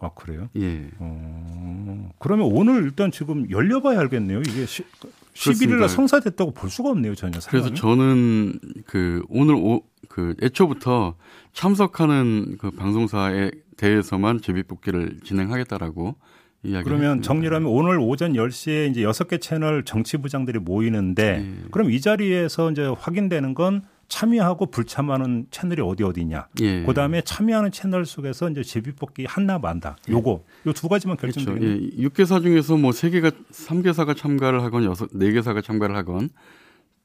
아 0.01 0.11
그래요? 0.17 0.49
예. 0.57 0.63
예. 0.63 0.91
어, 0.99 2.11
그러면 2.19 2.47
오늘 2.53 2.83
일단 2.83 3.13
지금 3.13 3.49
열려봐야 3.51 4.01
알겠네요. 4.01 4.41
이게 4.41 4.67
시, 4.67 4.85
11일 5.35 5.79
날. 5.79 5.89
성사됐다고 5.89 6.53
볼 6.53 6.71
수가 6.71 6.91
없네요 6.91 7.15
전혀. 7.15 7.39
그래서 7.49 7.75
상황이. 7.75 7.75
저는 7.75 8.59
그 8.87 9.23
오늘 9.29 9.55
오, 9.55 9.83
그 10.09 10.35
애초부터 10.43 11.15
참석하는 11.53 12.57
그 12.59 12.71
방송사에 12.71 13.51
대해서만 13.77 14.41
제비뽑기를 14.41 15.21
진행하겠다라고 15.25 16.17
이야기를 16.65 16.85
그러면 16.85 17.05
했습니다. 17.19 17.27
정리하면 17.27 17.69
오늘 17.69 17.99
오전 17.99 18.35
10시에 18.35 18.91
이제 18.91 19.03
여섯 19.03 19.27
개 19.27 19.39
채널 19.39 19.85
정치 19.85 20.17
부장들이 20.19 20.59
모이는데 20.61 21.45
예. 21.45 21.69
그럼 21.71 21.91
이 21.91 22.01
자리에서 22.01 22.71
이제 22.71 22.85
확인되는 22.85 23.55
건 23.55 23.83
참여하고 24.13 24.67
불참하는 24.67 25.47
채널이 25.51 25.81
어디 25.81 26.05
어디냐. 26.05 26.49
예. 26.61 26.83
그다음에 26.85 27.23
참여하는 27.23 27.73
채널 27.73 28.05
속에서 28.05 28.51
이제 28.51 28.63
제비뽑기 28.63 29.25
한나 29.25 29.59
만다. 29.59 29.97
요거 30.07 30.45
요두 30.67 30.91
가지만 30.91 31.17
그렇죠. 31.17 31.41
결정되겠네요. 31.41 31.91
예, 31.97 32.09
6개사 32.09 32.43
중에서 32.43 32.77
뭐 32.77 32.91
3개가 32.91 33.33
3개사가 33.51 34.15
참가를 34.15 34.63
하건 34.63 34.85
6 34.85 34.93
4개사가 34.93 35.65
참가를 35.65 35.97
하건 35.97 36.29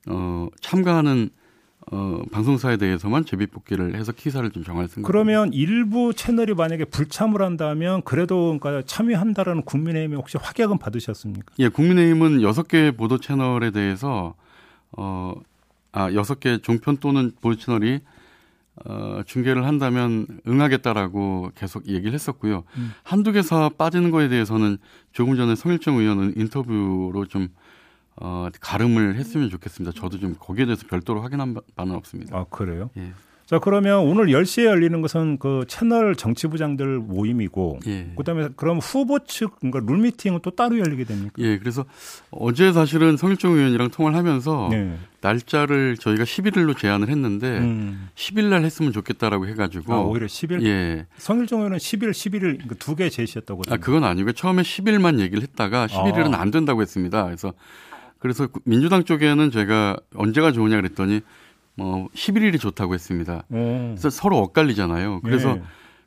어 0.10 0.48
참가하는 0.60 1.30
어 1.94 2.24
방송사에 2.30 2.76
대해서만 2.76 3.24
제비뽑기를 3.24 3.96
해서 3.96 4.12
키사를 4.12 4.52
좀 4.52 4.66
정할 4.66 4.90
생각. 4.90 5.08
그러면 5.08 5.54
일부 5.54 6.14
채널이 6.14 6.56
만약에 6.56 6.84
불참을 6.84 7.42
한다면 7.42 8.02
그래도 8.04 8.58
그러니까 8.60 8.86
참여한다라는 8.86 9.62
국민의힘에 9.62 10.18
혹시 10.18 10.38
확약은 10.38 10.78
받으셨습니까? 10.78 11.54
예, 11.60 11.70
국민의힘은 11.70 12.40
6개 12.40 12.98
보도 12.98 13.18
채널에 13.18 13.72
대해서 13.72 14.36
어 14.92 15.36
아, 15.98 16.12
6개 16.12 16.62
종편 16.62 16.98
또는 16.98 17.32
보도 17.42 17.58
채널이 17.58 18.01
어, 18.86 19.22
중계를 19.25 19.66
한다면 19.66 20.27
응하겠다라고 20.48 21.51
계속 21.56 21.88
얘기를 21.88 22.13
했었고요. 22.13 22.63
음. 22.77 22.92
한두 23.01 23.32
개사 23.32 23.70
빠지는 23.70 24.12
거에 24.12 24.27
대해서는 24.27 24.77
조금 25.12 25.36
전에 25.36 25.56
성일정 25.56 25.96
의원은 25.98 26.34
인터뷰로 26.38 27.25
좀 27.27 27.48
어, 28.18 28.48
가름을 28.62 29.16
했으면 29.16 29.50
좋겠습니다. 29.50 30.00
저도 30.00 30.20
좀 30.20 30.36
거기에 30.39 30.66
대해서 30.66 30.86
별도로 30.88 31.22
확인한 31.24 31.56
바- 31.56 31.62
바는 31.75 31.96
없습니다. 31.96 32.38
아 32.38 32.46
그래요? 32.51 32.92
예. 32.98 33.12
자, 33.48 33.60
그러면 33.60 34.00
오늘 34.00 34.25
10시에 34.25 34.66
열리는 34.66 35.01
것은 35.01 35.38
그 35.39 35.63
채널 35.70 36.18
정치부장들 36.18 37.00
모임이고 37.00 37.80
예. 37.88 38.12
그다음에 38.18 38.50
그럼 38.58 38.80
후보 38.80 39.20
측 39.20 39.56
그러니까 39.62 39.80
룰 39.89 40.01
미팅은 40.01 40.42
또 40.44 40.51
따로 40.51 40.77
열리게 40.77 41.06
됩니까? 41.06 41.32
예. 41.38 41.58
그래서 41.58 41.86
어제 42.30 42.74
사실은 42.74 43.16
성일종 43.16 43.54
의원이랑 43.54 43.89
통화를 43.92 44.18
하면서 44.18 44.68
네. 44.70 44.98
날짜를 45.22 45.96
저희가 45.96 46.25
11일로 46.25 46.77
제안을 46.77 47.08
했는데 47.08 47.60
음. 47.60 48.10
10일 48.16 48.50
날 48.50 48.66
했으면 48.66 48.92
좋겠다라고 48.92 49.48
해 49.48 49.54
가지고 49.54 49.94
아, 49.94 50.01
오히려 50.01 50.27
10일. 50.27 50.66
예. 50.66 51.06
성일종 51.16 51.60
의원은 51.60 51.77
10일, 51.77 52.12
11일 52.12 52.68
그 52.68 52.75
두개 52.75 53.08
제시했다고 53.10 53.62
아, 53.70 53.77
그건 53.77 54.04
아니고 54.04 54.34
처음에 54.34 54.62
10일만 54.63 55.22
얘기를 55.22 55.42
했다가 55.42 55.88
11일은 55.88 56.34
아. 56.34 56.42
안 56.42 56.51
된다고 56.51 56.82
했습니다. 56.82 57.24
그래서 57.24 57.54
그래서 58.20 58.50
민주당 58.66 59.06
쪽에는 59.06 59.51
제가 59.51 59.96
언제가 60.16 60.51
좋으냐 60.51 60.75
그랬더니 60.75 61.22
뭐 61.77 62.07
11일이 62.15 62.60
좋다고 62.60 62.93
했습니다. 62.96 63.43
음. 63.51 63.96
그래서 63.98 64.10
서로 64.10 64.38
엇갈리잖아요. 64.39 65.22
그래서 65.22 65.55
네. 65.55 65.62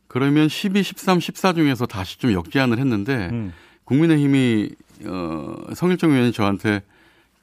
그러면 0.08 0.48
12, 0.48 0.82
13, 0.82 1.20
14 1.20 1.52
중에서 1.54 1.86
다시 1.86 2.18
좀 2.18 2.32
역제안을 2.32 2.78
했는데 2.78 3.28
음. 3.32 3.52
국민의힘이 3.84 4.70
어 5.06 5.54
성일정 5.74 6.10
의원이 6.12 6.32
저한테 6.32 6.82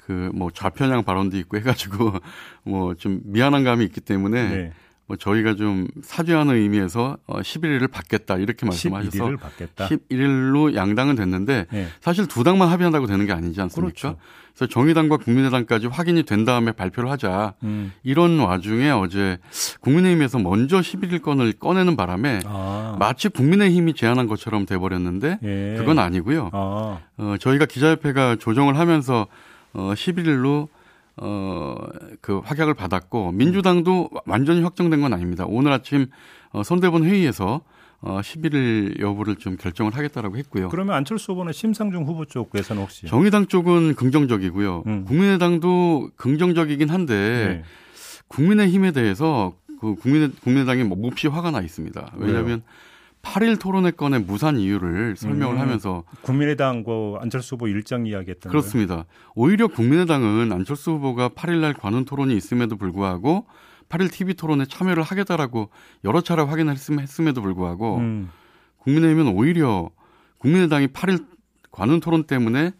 그 0.05 0.31
뭐 0.33 0.51
좌편향 0.51 1.03
발언도 1.03 1.37
있고 1.37 1.57
해가지고 1.57 2.13
뭐 2.63 2.93
좀 2.95 3.21
미안한 3.23 3.63
감이 3.63 3.83
있기 3.85 4.01
때문에 4.01 4.49
네. 4.49 4.71
뭐 5.07 5.15
저희가 5.15 5.55
좀 5.55 5.87
사죄하는 6.03 6.55
의미에서 6.55 7.17
어 7.27 7.39
11일을 7.39 7.89
받겠다 7.89 8.37
이렇게 8.37 8.65
말씀하셔서 8.65 9.17
11일을 9.17 9.39
받겠다. 9.39 9.87
11일로 9.87 10.75
양당은 10.75 11.15
됐는데 11.15 11.65
네. 11.71 11.87
사실 12.01 12.27
두 12.27 12.43
당만 12.43 12.67
합의한다고 12.69 13.07
되는 13.07 13.25
게 13.25 13.31
아니지 13.31 13.59
않습니까? 13.61 13.91
그렇죠. 13.93 14.17
그래서 14.53 14.69
정의당과 14.69 15.17
국민의당까지 15.17 15.87
확인이 15.87 16.23
된 16.23 16.43
다음에 16.43 16.73
발표를 16.73 17.09
하자. 17.09 17.53
음. 17.63 17.93
이런 18.03 18.39
와중에 18.39 18.89
어제 18.89 19.37
국민의힘에서 19.79 20.39
먼저 20.39 20.79
11일 20.79 21.21
건을 21.21 21.53
꺼내는 21.53 21.95
바람에 21.95 22.41
아. 22.45 22.97
마치 22.99 23.29
국민의힘이 23.29 23.93
제안한 23.93 24.27
것처럼 24.27 24.65
돼 24.65 24.77
버렸는데 24.77 25.39
예. 25.43 25.75
그건 25.77 25.99
아니고요. 25.99 26.49
아. 26.51 26.99
어, 27.17 27.35
저희가 27.39 27.65
기자협회가 27.65 28.35
조정을 28.37 28.77
하면서 28.77 29.27
어 29.73 29.93
11일로 29.93 30.67
어, 31.17 31.75
그 32.21 32.39
확약을 32.39 32.73
받았고 32.73 33.31
민주당도 33.31 34.09
완전히 34.25 34.61
확정된 34.61 35.01
건 35.01 35.13
아닙니다. 35.13 35.45
오늘 35.47 35.71
아침 35.71 36.07
어, 36.51 36.63
선대본 36.63 37.03
회의에서 37.03 37.61
어, 37.99 38.19
11일 38.21 38.99
여부를 38.99 39.37
좀 39.37 39.57
결정을 39.57 39.95
하겠다라고 39.95 40.37
했고요. 40.37 40.69
그러면 40.69 40.95
안철수 40.95 41.31
후보는 41.31 41.53
심상중 41.53 42.03
후보 42.05 42.25
쪽에서는 42.25 42.81
혹시 42.81 43.07
정의당 43.07 43.47
쪽은 43.47 43.95
긍정적이고요. 43.95 44.83
음. 44.85 45.05
국민의당도 45.05 46.11
긍정적이긴 46.15 46.89
한데 46.89 47.63
네. 47.63 47.63
국민의힘에 48.27 48.91
대해서 48.91 49.53
그 49.79 49.95
국민의 49.95 50.31
국민의당이 50.43 50.83
뭐 50.83 50.97
몹시 50.97 51.27
화가 51.27 51.51
나 51.51 51.61
있습니다. 51.61 52.13
왜냐하면 52.17 52.47
왜요? 52.47 52.61
8일 53.27 53.59
토론회 53.59 53.91
건의 53.91 54.21
무산 54.21 54.57
이유를 54.57 55.15
설명을 55.17 55.55
음, 55.55 55.59
하면서 55.59 56.03
국민의당 56.21 56.83
그 56.83 57.15
안철수 57.19 57.55
후보 57.55 57.67
일정 57.67 58.05
이야기했던 58.05 58.49
그렇습니다. 58.49 58.95
거예요? 58.95 59.05
오히려 59.35 59.67
국민의당은 59.67 60.51
안철수 60.51 60.91
후보가 60.91 61.29
8일 61.29 61.57
날 61.59 61.73
관훈 61.73 62.05
토론이 62.05 62.35
있음에도 62.35 62.77
불구하고 62.77 63.45
8일 63.89 64.11
TV 64.11 64.33
토론에 64.35 64.65
참여를 64.65 65.03
하겠다라고 65.03 65.69
여러 66.05 66.21
차례 66.21 66.41
확인했음에도 66.43 67.41
불구하고 67.41 67.97
음. 67.97 68.29
국민의힘은 68.79 69.33
오히려 69.33 69.89
국민의당이 70.39 70.87
8일 70.87 71.25
관훈 71.71 71.99
토론 71.99 72.23
때문에 72.23 72.71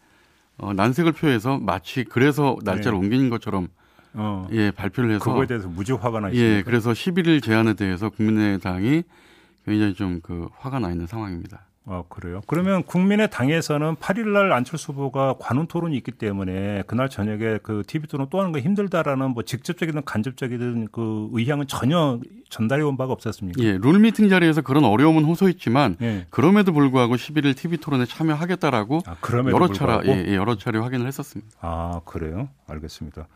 어, 0.57 0.73
난색을 0.73 1.11
표해서 1.11 1.59
마치 1.59 2.03
그래서 2.03 2.57
날짜를 2.63 2.97
네. 2.99 3.05
옮긴 3.05 3.29
것처럼 3.29 3.67
어. 4.13 4.47
예 4.51 4.71
발표를 4.71 5.11
해서 5.11 5.23
그거에 5.23 5.45
대해서 5.45 5.67
무지 5.67 5.91
화가 5.91 6.19
나 6.19 6.29
있습니다. 6.29 6.57
예, 6.57 6.63
그래서 6.63 6.91
11일 6.91 7.43
제안에 7.43 7.73
대해서 7.75 8.09
국민의당이 8.09 9.03
굉장히 9.67 9.93
좀 9.93 10.19
그 10.23 10.47
화가 10.57 10.79
나 10.79 10.89
있는 10.91 11.05
상황입니다. 11.07 11.61
아, 11.89 12.03
그래요? 12.09 12.41
그러면 12.47 12.83
국민의 12.83 13.29
당에서는 13.29 13.95
8일 13.95 14.27
날 14.33 14.51
안철수 14.51 14.91
후보가 14.91 15.35
관훈 15.39 15.67
토론이 15.67 15.95
있기 15.97 16.11
때문에 16.11 16.83
그날 16.85 17.07
저녁에 17.09 17.59
그 17.63 17.83
TV 17.87 18.07
토론 18.09 18.27
또 18.29 18.39
하는 18.39 18.51
거 18.51 18.59
힘들다라는 18.59 19.31
뭐 19.31 19.43
직접적이든 19.43 20.03
간접적이든 20.03 20.89
그 20.91 21.29
의향은 21.31 21.67
전혀 21.67 22.19
전달해 22.49 22.83
온 22.83 22.97
바가 22.97 23.13
없었습니까? 23.13 23.63
예, 23.63 23.77
룰 23.81 23.99
미팅 23.99 24.27
자리에서 24.27 24.61
그런 24.63 24.83
어려움은 24.83 25.23
호소했지만 25.23 25.95
예. 26.01 26.25
그럼에도 26.29 26.73
불구하고 26.73 27.15
11일 27.15 27.55
TV 27.55 27.77
토론에 27.77 28.03
참여하겠다라고 28.05 28.99
아, 29.05 29.15
여러 29.49 29.69
차례 29.71 30.07
예, 30.11 30.25
예, 30.27 30.35
여러 30.35 30.57
차례 30.57 30.79
확인을 30.79 31.07
했었습니다. 31.07 31.51
아, 31.61 32.01
그래요? 32.03 32.49
알겠습니다. 32.67 33.27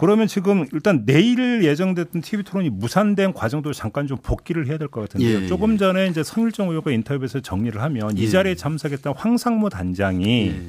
그러면 0.00 0.26
지금 0.26 0.64
일단 0.72 1.04
내일 1.04 1.62
예정됐던 1.62 2.22
TV 2.22 2.42
토론이 2.42 2.70
무산된 2.70 3.34
과정도 3.34 3.74
잠깐 3.74 4.06
좀 4.06 4.16
복귀를 4.22 4.66
해야 4.66 4.78
될 4.78 4.88
것 4.88 5.02
같은데요. 5.02 5.42
예, 5.42 5.46
조금 5.46 5.76
전에 5.76 6.06
이제 6.06 6.22
성일정 6.22 6.68
의원과 6.70 6.90
인터뷰에서 6.90 7.40
정리를 7.40 7.78
하면 7.82 8.16
예. 8.16 8.22
이 8.22 8.30
자리에 8.30 8.54
참석했던 8.54 9.12
황상무 9.14 9.68
단장이 9.68 10.46
예. 10.48 10.60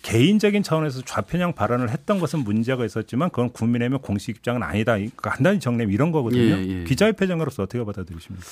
개인적인 0.00 0.62
차원에서 0.62 1.02
좌편향 1.04 1.52
발언을 1.52 1.90
했던 1.90 2.18
것은 2.20 2.38
문제가 2.38 2.86
있었지만 2.86 3.28
그건 3.28 3.50
국민의힘의 3.50 3.98
공식 4.02 4.36
입장은 4.36 4.62
아니다. 4.62 4.96
간단히 5.18 5.60
정리하면 5.60 5.92
이런 5.92 6.10
거거든요. 6.10 6.40
예, 6.40 6.80
예. 6.80 6.84
기자협회장으로서 6.84 7.64
어떻게 7.64 7.84
받아들이십니까? 7.84 8.46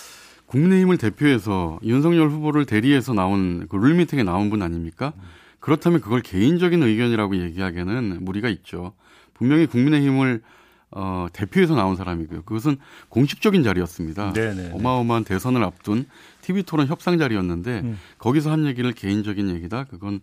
국민의힘을 0.44 0.98
대표해서 0.98 1.78
윤석열 1.82 2.28
후보를 2.28 2.66
대리해서 2.66 3.14
나온 3.14 3.66
그 3.70 3.76
룰미팅에 3.76 4.24
나온 4.24 4.50
분 4.50 4.60
아닙니까? 4.60 5.14
그렇다면 5.58 6.02
그걸 6.02 6.20
개인적인 6.20 6.82
의견이라고 6.82 7.36
얘기하기에는 7.36 8.18
무리가 8.24 8.50
있죠. 8.50 8.92
분명히 9.38 9.66
국민의힘을 9.66 10.42
어, 10.90 11.26
대표해서 11.32 11.74
나온 11.74 11.96
사람이고요. 11.96 12.42
그것은 12.42 12.78
공식적인 13.10 13.62
자리였습니다. 13.62 14.32
네네 14.32 14.54
네, 14.54 14.62
네. 14.68 14.74
어마어마한 14.74 15.24
대선을 15.24 15.62
앞둔 15.62 16.06
TV 16.40 16.62
토론 16.62 16.86
협상 16.86 17.18
자리였는데 17.18 17.80
음. 17.84 17.98
거기서 18.16 18.50
한 18.50 18.64
얘기를 18.64 18.92
개인적인 18.92 19.50
얘기다. 19.50 19.84
그건 19.84 20.20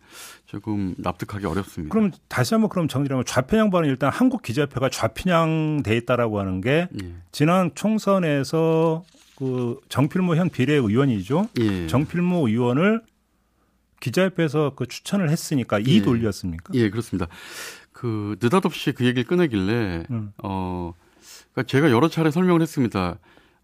조금 0.47 0.95
납득하기 0.97 1.45
어렵습니다. 1.45 1.93
그럼 1.93 2.11
다시 2.27 2.55
한번 2.55 2.69
그럼 2.69 2.87
정리하면 2.87 3.25
좌편향 3.25 3.69
발언 3.69 3.87
일단 3.89 4.11
한국 4.11 4.41
기자협회가 4.41 4.89
좌편향 4.89 5.83
돼 5.83 5.95
있다라고 5.97 6.39
하는 6.39 6.61
게 6.61 6.87
예. 6.99 7.11
지난 7.31 7.69
총선에서 7.75 9.03
그 9.37 9.79
정필모 9.89 10.35
현 10.35 10.49
비례 10.49 10.73
의원이죠. 10.73 11.49
예. 11.59 11.85
정필모 11.85 12.47
의원을 12.47 13.01
기자협회에서 13.99 14.73
그 14.75 14.87
추천을 14.87 15.29
했으니까 15.29 15.77
이 15.79 15.97
예. 15.97 15.99
논리였습니까? 15.99 16.73
예, 16.73 16.89
그렇습니다. 16.89 17.27
그 17.95 18.35
느닷없이 18.41 18.91
그 18.91 19.05
얘기를 19.05 19.23
꺼내길래 19.23 20.03
음. 20.11 20.33
어 20.43 20.91
그러니까 21.53 21.63
제가 21.63 21.91
여러 21.91 22.09
차례 22.09 22.29
설명을 22.29 22.61
했습니다. 22.61 23.17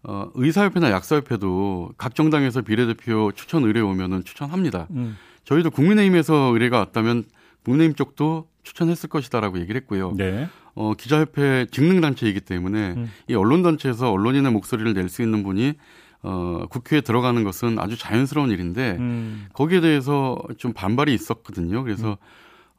어 0.04 0.30
의사협회나 0.34 0.90
약사협회도 0.90 1.92
각 1.98 2.14
정당에서 2.14 2.62
비례대표 2.62 3.32
추천 3.34 3.62
의뢰 3.64 3.82
오면은 3.82 4.24
추천합니다. 4.24 4.88
음. 4.92 5.18
저희도 5.44 5.70
국민의힘에서 5.70 6.34
의뢰가 6.54 6.78
왔다면 6.78 7.24
국민의힘 7.64 7.94
쪽도 7.94 8.48
추천했을 8.62 9.10
것이다라고 9.10 9.60
얘기를 9.60 9.78
했고요. 9.82 10.14
네. 10.16 10.48
어 10.74 10.94
기자협회 10.94 11.66
직능단체이기 11.70 12.40
때문에 12.40 12.94
음. 12.96 13.10
이 13.28 13.34
언론단체에서 13.34 14.10
언론인의 14.10 14.50
목소리를 14.50 14.94
낼 14.94 15.10
수 15.10 15.20
있는 15.20 15.42
분이 15.42 15.74
어, 16.22 16.66
국회에 16.70 17.02
들어가는 17.02 17.44
것은 17.44 17.78
아주 17.78 17.98
자연스러운 17.98 18.50
일인데 18.50 18.96
음. 18.98 19.48
거기에 19.52 19.82
대해서 19.82 20.38
좀 20.56 20.72
반발이 20.72 21.12
있었거든요. 21.12 21.82
그래서 21.82 22.12
음. 22.12 22.16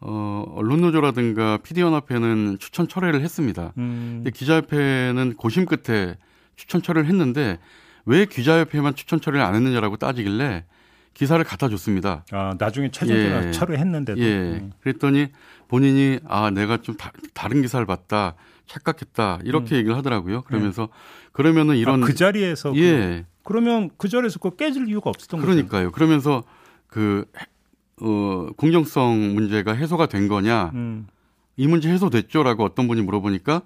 어, 0.05 0.43
언론노조라든가 0.55 1.57
피디연합회는 1.63 2.57
추천 2.59 2.87
철회를 2.87 3.21
했습니다. 3.21 3.71
음. 3.77 4.15
근데 4.17 4.31
기자협회는 4.31 5.35
고심 5.35 5.65
끝에 5.65 6.17
추천 6.57 6.81
철회를 6.81 7.07
했는데 7.07 7.57
왜 8.05 8.25
기자협회만 8.25 8.95
추천 8.95 9.21
철회를 9.21 9.45
안 9.45 9.55
했느냐라고 9.55 9.95
따지길래 9.95 10.65
기사를 11.13 11.41
갖다 11.45 11.69
줬습니다. 11.69 12.25
아, 12.31 12.55
나중에 12.57 12.89
최종적으로 12.91 13.47
예. 13.47 13.51
철회했는데도. 13.51 14.19
예. 14.19 14.35
음. 14.35 14.71
그랬더니 14.81 15.27
본인이 15.67 16.19
아, 16.27 16.49
내가 16.49 16.77
좀 16.77 16.95
다, 16.97 17.47
른 17.47 17.61
기사를 17.61 17.85
봤다. 17.85 18.35
착각했다. 18.65 19.39
이렇게 19.43 19.75
음. 19.75 19.77
얘기를 19.77 19.95
하더라고요. 19.95 20.41
그러면서 20.41 20.83
네. 20.83 21.29
그러면은 21.31 21.77
이런 21.77 22.03
아, 22.03 22.05
그 22.05 22.15
자리에서 22.15 22.75
예. 22.77 23.25
그, 23.43 23.53
러면 23.53 23.91
그 23.97 24.09
자리에서 24.09 24.39
그 24.39 24.55
깨질 24.55 24.87
이유가 24.89 25.09
없었던 25.11 25.39
거죠. 25.39 25.51
그러니까요. 25.51 25.91
그러면서 25.91 26.43
그 26.87 27.25
어, 28.03 28.49
공정성 28.57 29.33
문제가 29.33 29.73
해소가 29.73 30.07
된 30.07 30.27
거냐? 30.27 30.71
음. 30.73 31.07
이 31.55 31.67
문제 31.67 31.89
해소됐죠라고 31.89 32.63
어떤 32.63 32.87
분이 32.87 33.01
물어보니까 33.01 33.61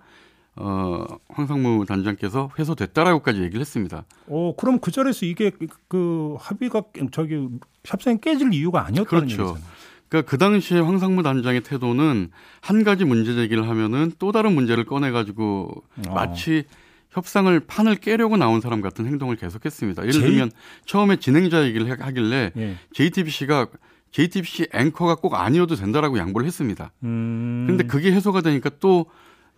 어, 0.58 1.06
황상무 1.30 1.86
단장께서 1.86 2.52
해소됐다라고까지 2.58 3.41
얘기를 3.41 3.62
했습니다. 3.62 4.06
어, 4.28 4.54
그럼 4.58 4.80
그 4.80 4.91
자리에서 4.91 5.26
이게 5.26 5.52
그 5.88 6.36
합의가 6.39 6.84
저기 7.12 7.47
협상이 7.86 8.19
깨질 8.21 8.54
이유가 8.54 8.86
아니었다는 8.86 9.28
그렇죠. 9.28 9.41
얘기잖아요. 9.50 9.78
그러니까 10.10 10.30
그 10.30 10.38
당시에 10.38 10.80
황상무 10.80 11.23
단장의 11.23 11.62
태도는 11.62 12.30
한 12.62 12.84
가지 12.84 13.06
문제 13.06 13.34
제기를 13.34 13.67
하면은 13.67 14.12
또 14.19 14.32
다른 14.32 14.54
문제를 14.54 14.86
꺼내 14.86 15.12
가지고 15.12 15.84
어. 16.08 16.13
마치 16.13 16.63
협상을 17.12 17.60
판을 17.62 17.95
깨려고 17.95 18.38
나온 18.38 18.62
사람 18.62 18.82
같은 18.82 19.06
행동을 19.06 19.36
계속했습니다. 19.36 20.04
예를 20.04 20.21
들면 20.21 20.52
처음에 20.86 21.17
진행자 21.17 21.65
얘기를 21.65 21.89
하길래 22.00 22.52
예. 22.56 22.76
JTBC가 22.93 23.67
JTBC 24.12 24.67
앵커가 24.74 25.15
꼭 25.15 25.36
아니어도 25.36 25.76
된다라고 25.76 26.17
양보를 26.17 26.48
했습니다. 26.48 26.91
음. 27.04 27.63
그런데 27.65 27.86
그게 27.86 28.12
해소가 28.12 28.41
되니까 28.41 28.70
또 28.80 29.08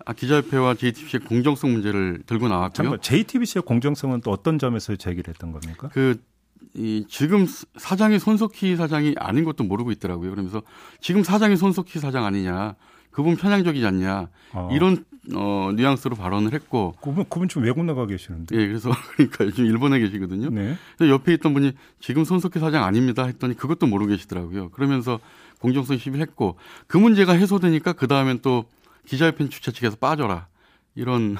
아, 0.05 0.13
기자협회와 0.13 0.75
JTBC의 0.75 1.21
공정성 1.25 1.71
문제를 1.71 2.23
들고 2.25 2.47
나왔고요. 2.47 2.73
잠깐 2.73 3.01
JTBC의 3.01 3.63
공정성은 3.63 4.21
또 4.21 4.31
어떤 4.31 4.57
점에서 4.57 4.95
제기를 4.95 5.31
했던 5.33 5.51
겁니까? 5.51 5.89
그, 5.93 6.17
이, 6.73 7.05
지금 7.09 7.45
사장이 7.77 8.19
손석희 8.19 8.75
사장이 8.75 9.15
아닌 9.17 9.43
것도 9.43 9.63
모르고 9.63 9.91
있더라고요. 9.91 10.29
그러면서 10.29 10.61
지금 11.01 11.23
사장이 11.23 11.57
손석희 11.57 11.99
사장 11.99 12.25
아니냐. 12.25 12.75
그분 13.11 13.35
편향적이지 13.35 13.85
않냐. 13.85 14.27
어. 14.53 14.69
이런, 14.71 15.05
어, 15.35 15.71
뉘앙스로 15.75 16.15
발언을 16.15 16.53
했고. 16.53 16.95
그분, 17.01 17.25
그분 17.29 17.47
좀 17.47 17.63
외국 17.63 17.83
나가 17.85 18.05
계시는데. 18.05 18.55
예, 18.55 18.67
그래서 18.67 18.89
그러니까 19.15 19.45
지금 19.45 19.65
일본에 19.65 19.99
계시거든요. 19.99 20.49
네. 20.49 20.75
옆에 21.01 21.33
있던 21.33 21.53
분이 21.53 21.73
지금 21.99 22.23
손석희 22.23 22.59
사장 22.59 22.83
아닙니다 22.83 23.25
했더니 23.25 23.55
그것도 23.55 23.87
모르고 23.87 24.09
계시더라고요. 24.11 24.69
그러면서 24.69 25.19
공정성 25.59 25.97
시비를 25.97 26.21
했고 26.21 26.57
그 26.87 26.97
문제가 26.97 27.33
해소되니까 27.33 27.93
그 27.93 28.07
다음엔 28.07 28.39
또 28.41 28.65
기자협회 29.05 29.49
주최 29.49 29.71
측에서 29.71 29.97
빠져라. 29.97 30.47
이런 30.95 31.37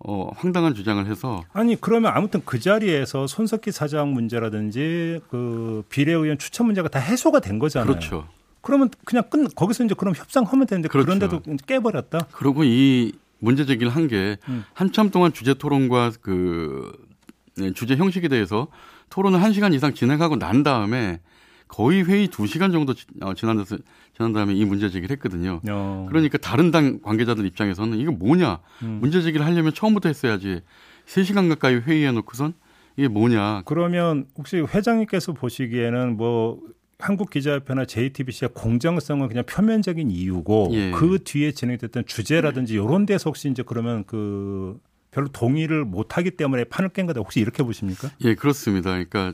어, 0.00 0.30
황당한 0.36 0.74
주장을 0.74 1.04
해서 1.06 1.42
아니 1.52 1.80
그러면 1.80 2.12
아무튼 2.14 2.40
그 2.44 2.60
자리에서 2.60 3.26
손석희 3.26 3.72
사장 3.72 4.12
문제라든지 4.12 5.20
그 5.28 5.82
비례 5.88 6.12
의원 6.12 6.38
추천 6.38 6.66
문제가 6.66 6.88
다 6.88 6.98
해소가 7.00 7.40
된 7.40 7.58
거잖아요. 7.58 7.88
그렇죠. 7.88 8.28
그러면 8.68 8.90
그냥 9.06 9.24
끝 9.30 9.54
거기서 9.54 9.84
이제 9.84 9.94
그럼 9.96 10.14
협상하면 10.14 10.66
되는데 10.66 10.90
그렇죠. 10.90 11.06
그런데도 11.06 11.40
깨버렸다. 11.66 12.26
그리고 12.32 12.64
이 12.64 13.12
문제 13.38 13.64
제기를 13.64 13.96
한게 13.96 14.36
음. 14.46 14.62
한참 14.74 15.08
동안 15.08 15.32
주제 15.32 15.54
토론과 15.54 16.12
그 16.20 16.92
네, 17.56 17.72
주제 17.72 17.96
형식에 17.96 18.28
대해서 18.28 18.68
토론을 19.08 19.42
한 19.42 19.54
시간 19.54 19.72
이상 19.72 19.94
진행하고 19.94 20.36
난 20.36 20.62
다음에 20.62 21.20
거의 21.66 22.02
회의 22.02 22.28
2시간 22.28 22.70
정도 22.70 22.92
어, 23.22 23.32
지난, 23.32 23.64
지난 24.14 24.34
다음에 24.34 24.52
이 24.52 24.66
문제 24.66 24.90
제기를 24.90 25.16
했거든요. 25.16 25.62
어. 25.66 26.06
그러니까 26.10 26.36
다른 26.36 26.70
당 26.70 27.00
관계자들 27.00 27.46
입장에서는 27.46 27.96
이거 27.96 28.12
뭐냐. 28.12 28.58
음. 28.82 28.98
문제 29.00 29.22
제기를 29.22 29.46
하려면 29.46 29.72
처음부터 29.72 30.10
했어야지. 30.10 30.60
3시간 31.06 31.48
가까이 31.48 31.76
회의해 31.76 32.12
놓고선 32.12 32.52
이게 32.98 33.08
뭐냐. 33.08 33.62
그러면 33.64 34.26
혹시 34.36 34.58
회장님께서 34.58 35.32
보시기에는 35.32 36.18
뭐 36.18 36.60
한국 36.98 37.30
기자협회나 37.30 37.84
JTBC의 37.84 38.50
공정성은 38.54 39.28
그냥 39.28 39.44
표면적인 39.46 40.10
이유고 40.10 40.70
예. 40.72 40.90
그 40.90 41.20
뒤에 41.22 41.52
진행됐던 41.52 42.06
주제라든지 42.06 42.74
이런 42.74 43.06
데서 43.06 43.30
혹시 43.30 43.48
이제 43.48 43.62
그러면 43.64 44.04
그 44.04 44.80
별로 45.12 45.28
동의를 45.28 45.84
못하기 45.84 46.32
때문에 46.32 46.64
판을 46.64 46.90
깬 46.90 47.06
거다 47.06 47.20
혹시 47.20 47.40
이렇게 47.40 47.62
보십니까? 47.62 48.10
예, 48.24 48.34
그렇습니다. 48.34 48.90
그러니까 48.90 49.32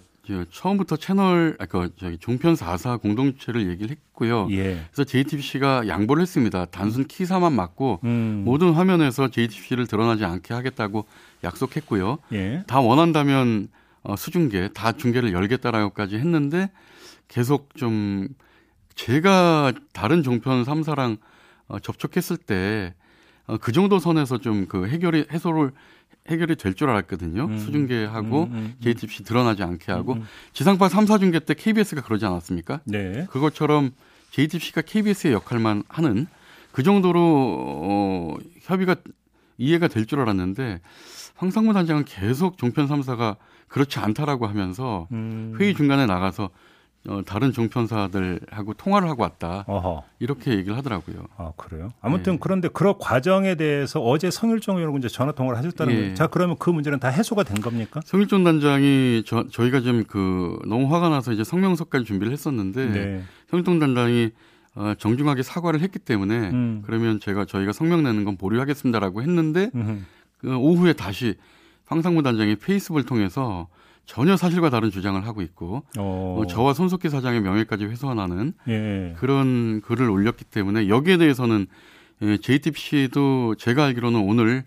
처음부터 0.51 0.97
채널 0.97 1.57
아까 1.59 1.81
그 1.81 1.91
저기 1.99 2.19
종편 2.19 2.55
4사 2.55 3.01
공동체를 3.01 3.69
얘기를 3.71 3.91
했고요. 3.91 4.49
예. 4.51 4.83
그래서 4.93 5.05
JTBC가 5.05 5.89
양보를 5.89 6.21
했습니다. 6.21 6.67
단순 6.67 7.07
키사만 7.07 7.55
맞고 7.55 8.01
음. 8.05 8.43
모든 8.45 8.73
화면에서 8.73 9.29
JTBC를 9.31 9.87
드러나지 9.87 10.25
않게 10.27 10.53
하겠다고 10.53 11.07
약속했고요. 11.43 12.19
예. 12.33 12.63
다 12.67 12.81
원한다면 12.81 13.69
어, 14.03 14.17
수중계 14.17 14.69
다 14.75 14.93
중계를 14.93 15.33
열겠다라고까지 15.33 16.17
했는데 16.17 16.71
계속 17.29 17.75
좀 17.77 18.29
제가 18.95 19.73
다른 19.93 20.23
종편 20.23 20.65
3사랑 20.65 21.19
어, 21.69 21.79
접촉했을 21.79 22.37
때그 22.37 22.93
어, 23.47 23.59
정도 23.73 23.99
선에서 23.99 24.39
좀 24.39 24.67
그 24.69 24.87
해결이 24.89 25.27
해소를 25.33 25.73
해결이 26.29 26.57
될 26.57 26.75
줄 26.75 26.89
알았거든요. 26.89 27.45
음. 27.45 27.59
수중계하고 27.59 28.45
음, 28.45 28.53
음, 28.53 28.57
음. 28.57 28.75
JTBC 28.83 29.25
드러나지 29.25 29.63
않게 29.63 29.93
하고 29.93 30.15
음, 30.15 30.19
음. 30.21 30.27
지상파 30.55 30.89
3, 30.89 31.05
4중계 31.05 31.45
때 31.45 31.55
KBS가 31.55 32.03
그러지 32.03 32.25
않았습니까? 32.25 32.81
네. 32.85 33.27
그것처럼 33.31 33.91
JTBC가 34.31 34.83
KBS의 34.83 35.33
역할만 35.35 35.83
하는 35.89 36.27
그 36.73 36.83
정도로 36.83 37.21
어, 37.83 38.37
협의가 38.63 38.97
이해가 39.59 39.89
될 39.89 40.07
줄 40.07 40.21
알았는데 40.21 40.81
황상무 41.37 41.73
단장은 41.75 42.05
계속 42.05 42.57
종편 42.59 42.89
3사가 42.89 43.37
그렇지 43.69 43.99
않다라고 43.99 44.47
하면서 44.47 45.09
회의 45.59 45.75
중간에 45.75 46.07
나가서 46.07 46.51
어, 47.07 47.21
다른 47.27 47.53
종편사들하고 47.53 48.75
통화를 48.75 49.09
하고 49.09 49.23
왔다. 49.23 49.65
어허. 49.67 50.05
이렇게 50.21 50.53
얘기를 50.53 50.77
하더라고요. 50.77 51.27
아 51.37 51.53
그래요? 51.57 51.91
아무튼 52.01 52.35
네. 52.35 52.39
그런데 52.41 52.69
그런 52.69 52.95
과정에 52.99 53.57
대해서 53.57 54.01
어제 54.01 54.31
성일종 54.31 54.77
의원하고 54.77 54.97
이제 54.99 55.09
전화 55.09 55.33
통화를 55.33 55.59
하셨다는 55.59 55.95
예. 55.95 56.15
자 56.15 56.27
그러면 56.29 56.57
그 56.59 56.71
문제는 56.71 57.01
다 57.01 57.09
해소가 57.09 57.43
된 57.43 57.61
겁니까? 57.61 58.01
성일종 58.05 58.45
단장이 58.45 59.25
저, 59.27 59.47
저희가 59.51 59.81
좀 59.81 60.05
그 60.09 60.59
너무 60.67 60.93
화가 60.95 61.09
나서 61.09 61.33
이제 61.33 61.45
성명서까지 61.45 62.05
준비를 62.05 62.33
했었는데 62.33 62.87
네. 62.87 63.23
성일종 63.51 63.79
단장이 63.79 64.31
어, 64.77 64.95
정중하게 64.99 65.43
사과를 65.43 65.81
했기 65.81 65.99
때문에 65.99 66.35
음. 66.51 66.83
그러면 66.85 67.21
제가 67.21 67.45
저희가 67.45 67.73
성명 67.73 68.03
내는 68.03 68.25
건 68.25 68.37
보류하겠습니다라고 68.37 69.23
했는데 69.23 69.71
그 70.39 70.57
오후에 70.57 70.95
다시 70.95 71.35
황상무 71.87 72.23
단장이 72.23 72.57
페이스북을 72.57 73.05
통해서 73.05 73.69
전혀 74.07 74.37
사실과 74.37 74.71
다른 74.71 74.91
주장을 74.91 75.25
하고 75.27 75.43
있고 75.43 75.85
어. 75.99 76.39
어, 76.39 76.47
저와 76.47 76.75
손석희 76.75 77.09
사장의 77.09 77.41
명예까지 77.41 77.85
훼손하는 77.87 78.53
예. 78.69 79.15
그런 79.19 79.81
글을 79.81 80.11
올렸기 80.11 80.45
때문에 80.45 80.89
여기에 80.89 81.17
대해서는 81.19 81.67
예, 82.23 82.37
JTBC도 82.39 83.57
제가 83.57 83.85
알기로는 83.87 84.21
오늘 84.21 84.65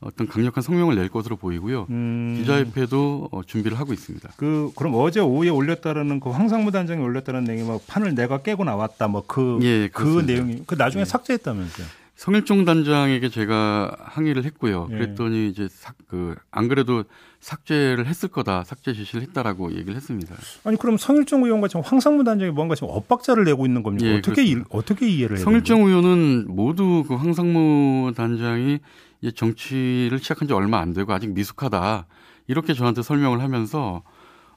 어떤 0.00 0.26
강력한 0.26 0.62
성명을 0.62 0.96
낼 0.96 1.08
것으로 1.08 1.36
보이고요. 1.36 1.86
음. 1.90 2.36
기자협회도 2.38 3.28
어, 3.32 3.42
준비를 3.44 3.78
하고 3.78 3.92
있습니다. 3.92 4.30
그 4.36 4.72
그럼 4.74 4.94
어제 4.96 5.20
오후에 5.20 5.50
올렸다라는 5.50 6.20
그 6.20 6.30
황상무 6.30 6.70
단장이 6.70 7.02
올렸다는 7.02 7.44
내용이 7.44 7.64
뭐 7.64 7.80
판을 7.86 8.14
내가 8.14 8.38
깨고 8.38 8.64
나왔다 8.64 9.08
뭐 9.08 9.26
그그 9.26 9.58
예, 9.62 9.88
그 9.92 10.22
내용이 10.26 10.62
그 10.66 10.74
나중에 10.74 11.02
예. 11.02 11.04
삭제했다면서요? 11.04 11.86
성일종 12.20 12.66
단장에게 12.66 13.30
제가 13.30 13.96
항의를 13.98 14.44
했고요. 14.44 14.88
예. 14.90 14.94
그랬더니 14.94 15.48
이제 15.48 15.68
삭, 15.70 15.96
그, 16.06 16.34
안 16.50 16.68
그래도 16.68 17.04
삭제를 17.40 18.04
했을 18.04 18.28
거다, 18.28 18.62
삭제 18.62 18.92
지시를 18.92 19.22
했다라고 19.22 19.72
얘기를 19.72 19.96
했습니다. 19.96 20.34
아니, 20.64 20.76
그럼 20.76 20.98
성일종 20.98 21.44
의원과 21.44 21.68
지금 21.68 21.80
황상무 21.82 22.24
단장이 22.24 22.50
뭔가 22.50 22.74
지금 22.74 22.90
엇박자를 22.90 23.44
내고 23.44 23.64
있는 23.64 23.82
겁니까? 23.82 24.06
예, 24.06 24.18
어떻게, 24.18 24.44
이, 24.44 24.56
어떻게 24.68 25.08
이해를 25.08 25.38
해요? 25.38 25.44
성일종 25.44 25.84
의원은 25.86 26.44
모두 26.48 27.06
그 27.08 27.14
황상무 27.14 28.12
단장이 28.14 28.80
이제 29.22 29.30
정치를 29.30 30.18
시작한 30.18 30.46
지 30.46 30.52
얼마 30.52 30.78
안 30.78 30.92
되고 30.92 31.10
아직 31.14 31.30
미숙하다. 31.30 32.04
이렇게 32.48 32.74
저한테 32.74 33.00
설명을 33.00 33.40
하면서 33.40 34.02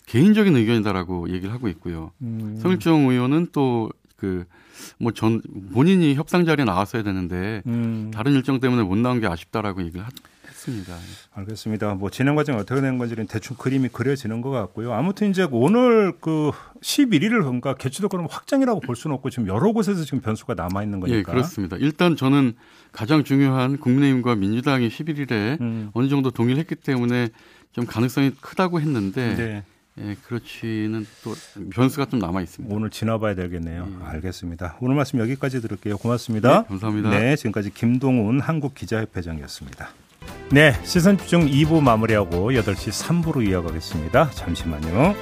개인적인 0.08 0.54
의견이다라고 0.54 1.30
얘기를 1.30 1.54
하고 1.54 1.70
있고요. 1.70 2.12
음. 2.24 2.60
성일종 2.62 3.10
의원은 3.10 3.48
또 3.54 3.90
그, 4.24 4.46
뭐 5.00 5.12
전 5.12 5.42
본인이 5.74 6.16
협상 6.16 6.46
자리에 6.46 6.64
나왔어야 6.64 7.04
되는데 7.04 7.62
음. 7.68 8.10
다른 8.14 8.32
일정 8.34 8.62
때문에 8.62 8.84
못 8.84 8.98
나온 8.98 9.20
게 9.20 9.28
아쉽다라고 9.28 9.84
얘기를 9.84 10.06
했습니다. 10.48 10.96
알겠습니다. 11.34 11.96
뭐 11.96 12.10
진행 12.10 12.36
과정이 12.36 12.58
어떻게 12.58 12.80
된 12.80 12.98
건지는 12.98 13.28
대충 13.28 13.58
그림이 13.58 13.90
그려지는 13.90 14.40
것 14.42 14.50
같고요. 14.50 14.94
아무튼 14.94 15.30
이제 15.30 15.46
오늘 15.52 16.14
그 16.22 16.52
11일을 16.82 17.42
그러니까 17.44 17.76
개최도 17.76 18.08
그럼 18.08 18.28
확정이라고 18.30 18.80
볼 18.80 18.96
수는 18.96 19.14
없고 19.16 19.30
지금 19.30 19.48
여러 19.50 19.74
곳에서 19.74 20.06
지금 20.06 20.22
변수가 20.22 20.54
남아 20.54 20.84
있는 20.84 21.02
거니까. 21.02 21.18
예, 21.18 21.24
그렇습니다. 21.24 21.76
일단 21.78 22.16
저는 22.16 22.54
가장 22.94 23.26
중요한 23.26 23.78
국민의힘과 23.78 24.36
민주당이 24.36 24.88
11일에 24.88 25.60
음. 25.60 25.90
어느 25.94 26.08
정도 26.08 26.32
동의를 26.32 26.60
했기 26.62 26.76
때문에 26.76 27.28
좀 27.74 27.86
가능성이 27.86 28.32
크다고 28.40 28.80
했는데 28.80 29.36
네. 29.36 29.64
예, 30.00 30.16
그렇지는 30.26 31.06
또 31.24 31.36
변수가 31.72 32.06
좀 32.06 32.20
남아 32.20 32.42
있습니다. 32.42 32.74
오늘 32.74 32.90
지나봐야 32.90 33.36
되겠네요. 33.36 33.88
예. 34.02 34.06
알겠습니다. 34.06 34.78
오늘 34.82 34.96
말씀 34.96 35.20
여기까지 35.20 35.62
들을게요. 35.62 35.98
고맙습니다. 35.98 36.62
네, 36.62 36.68
감사합니다. 36.68 37.10
네, 37.12 37.36
지금까지 37.36 37.72
김동훈 37.74 38.40
한국 38.40 38.74
기자협회장이었습니다. 38.74 39.90
네, 40.52 40.74
시선 40.84 41.18
집중 41.18 41.48
2부 41.48 41.82
마무리하고 41.82 42.52
8시 42.52 43.24
3부로 43.24 43.48
이어가겠습니다. 43.48 44.32
잠시만요. 44.32 45.16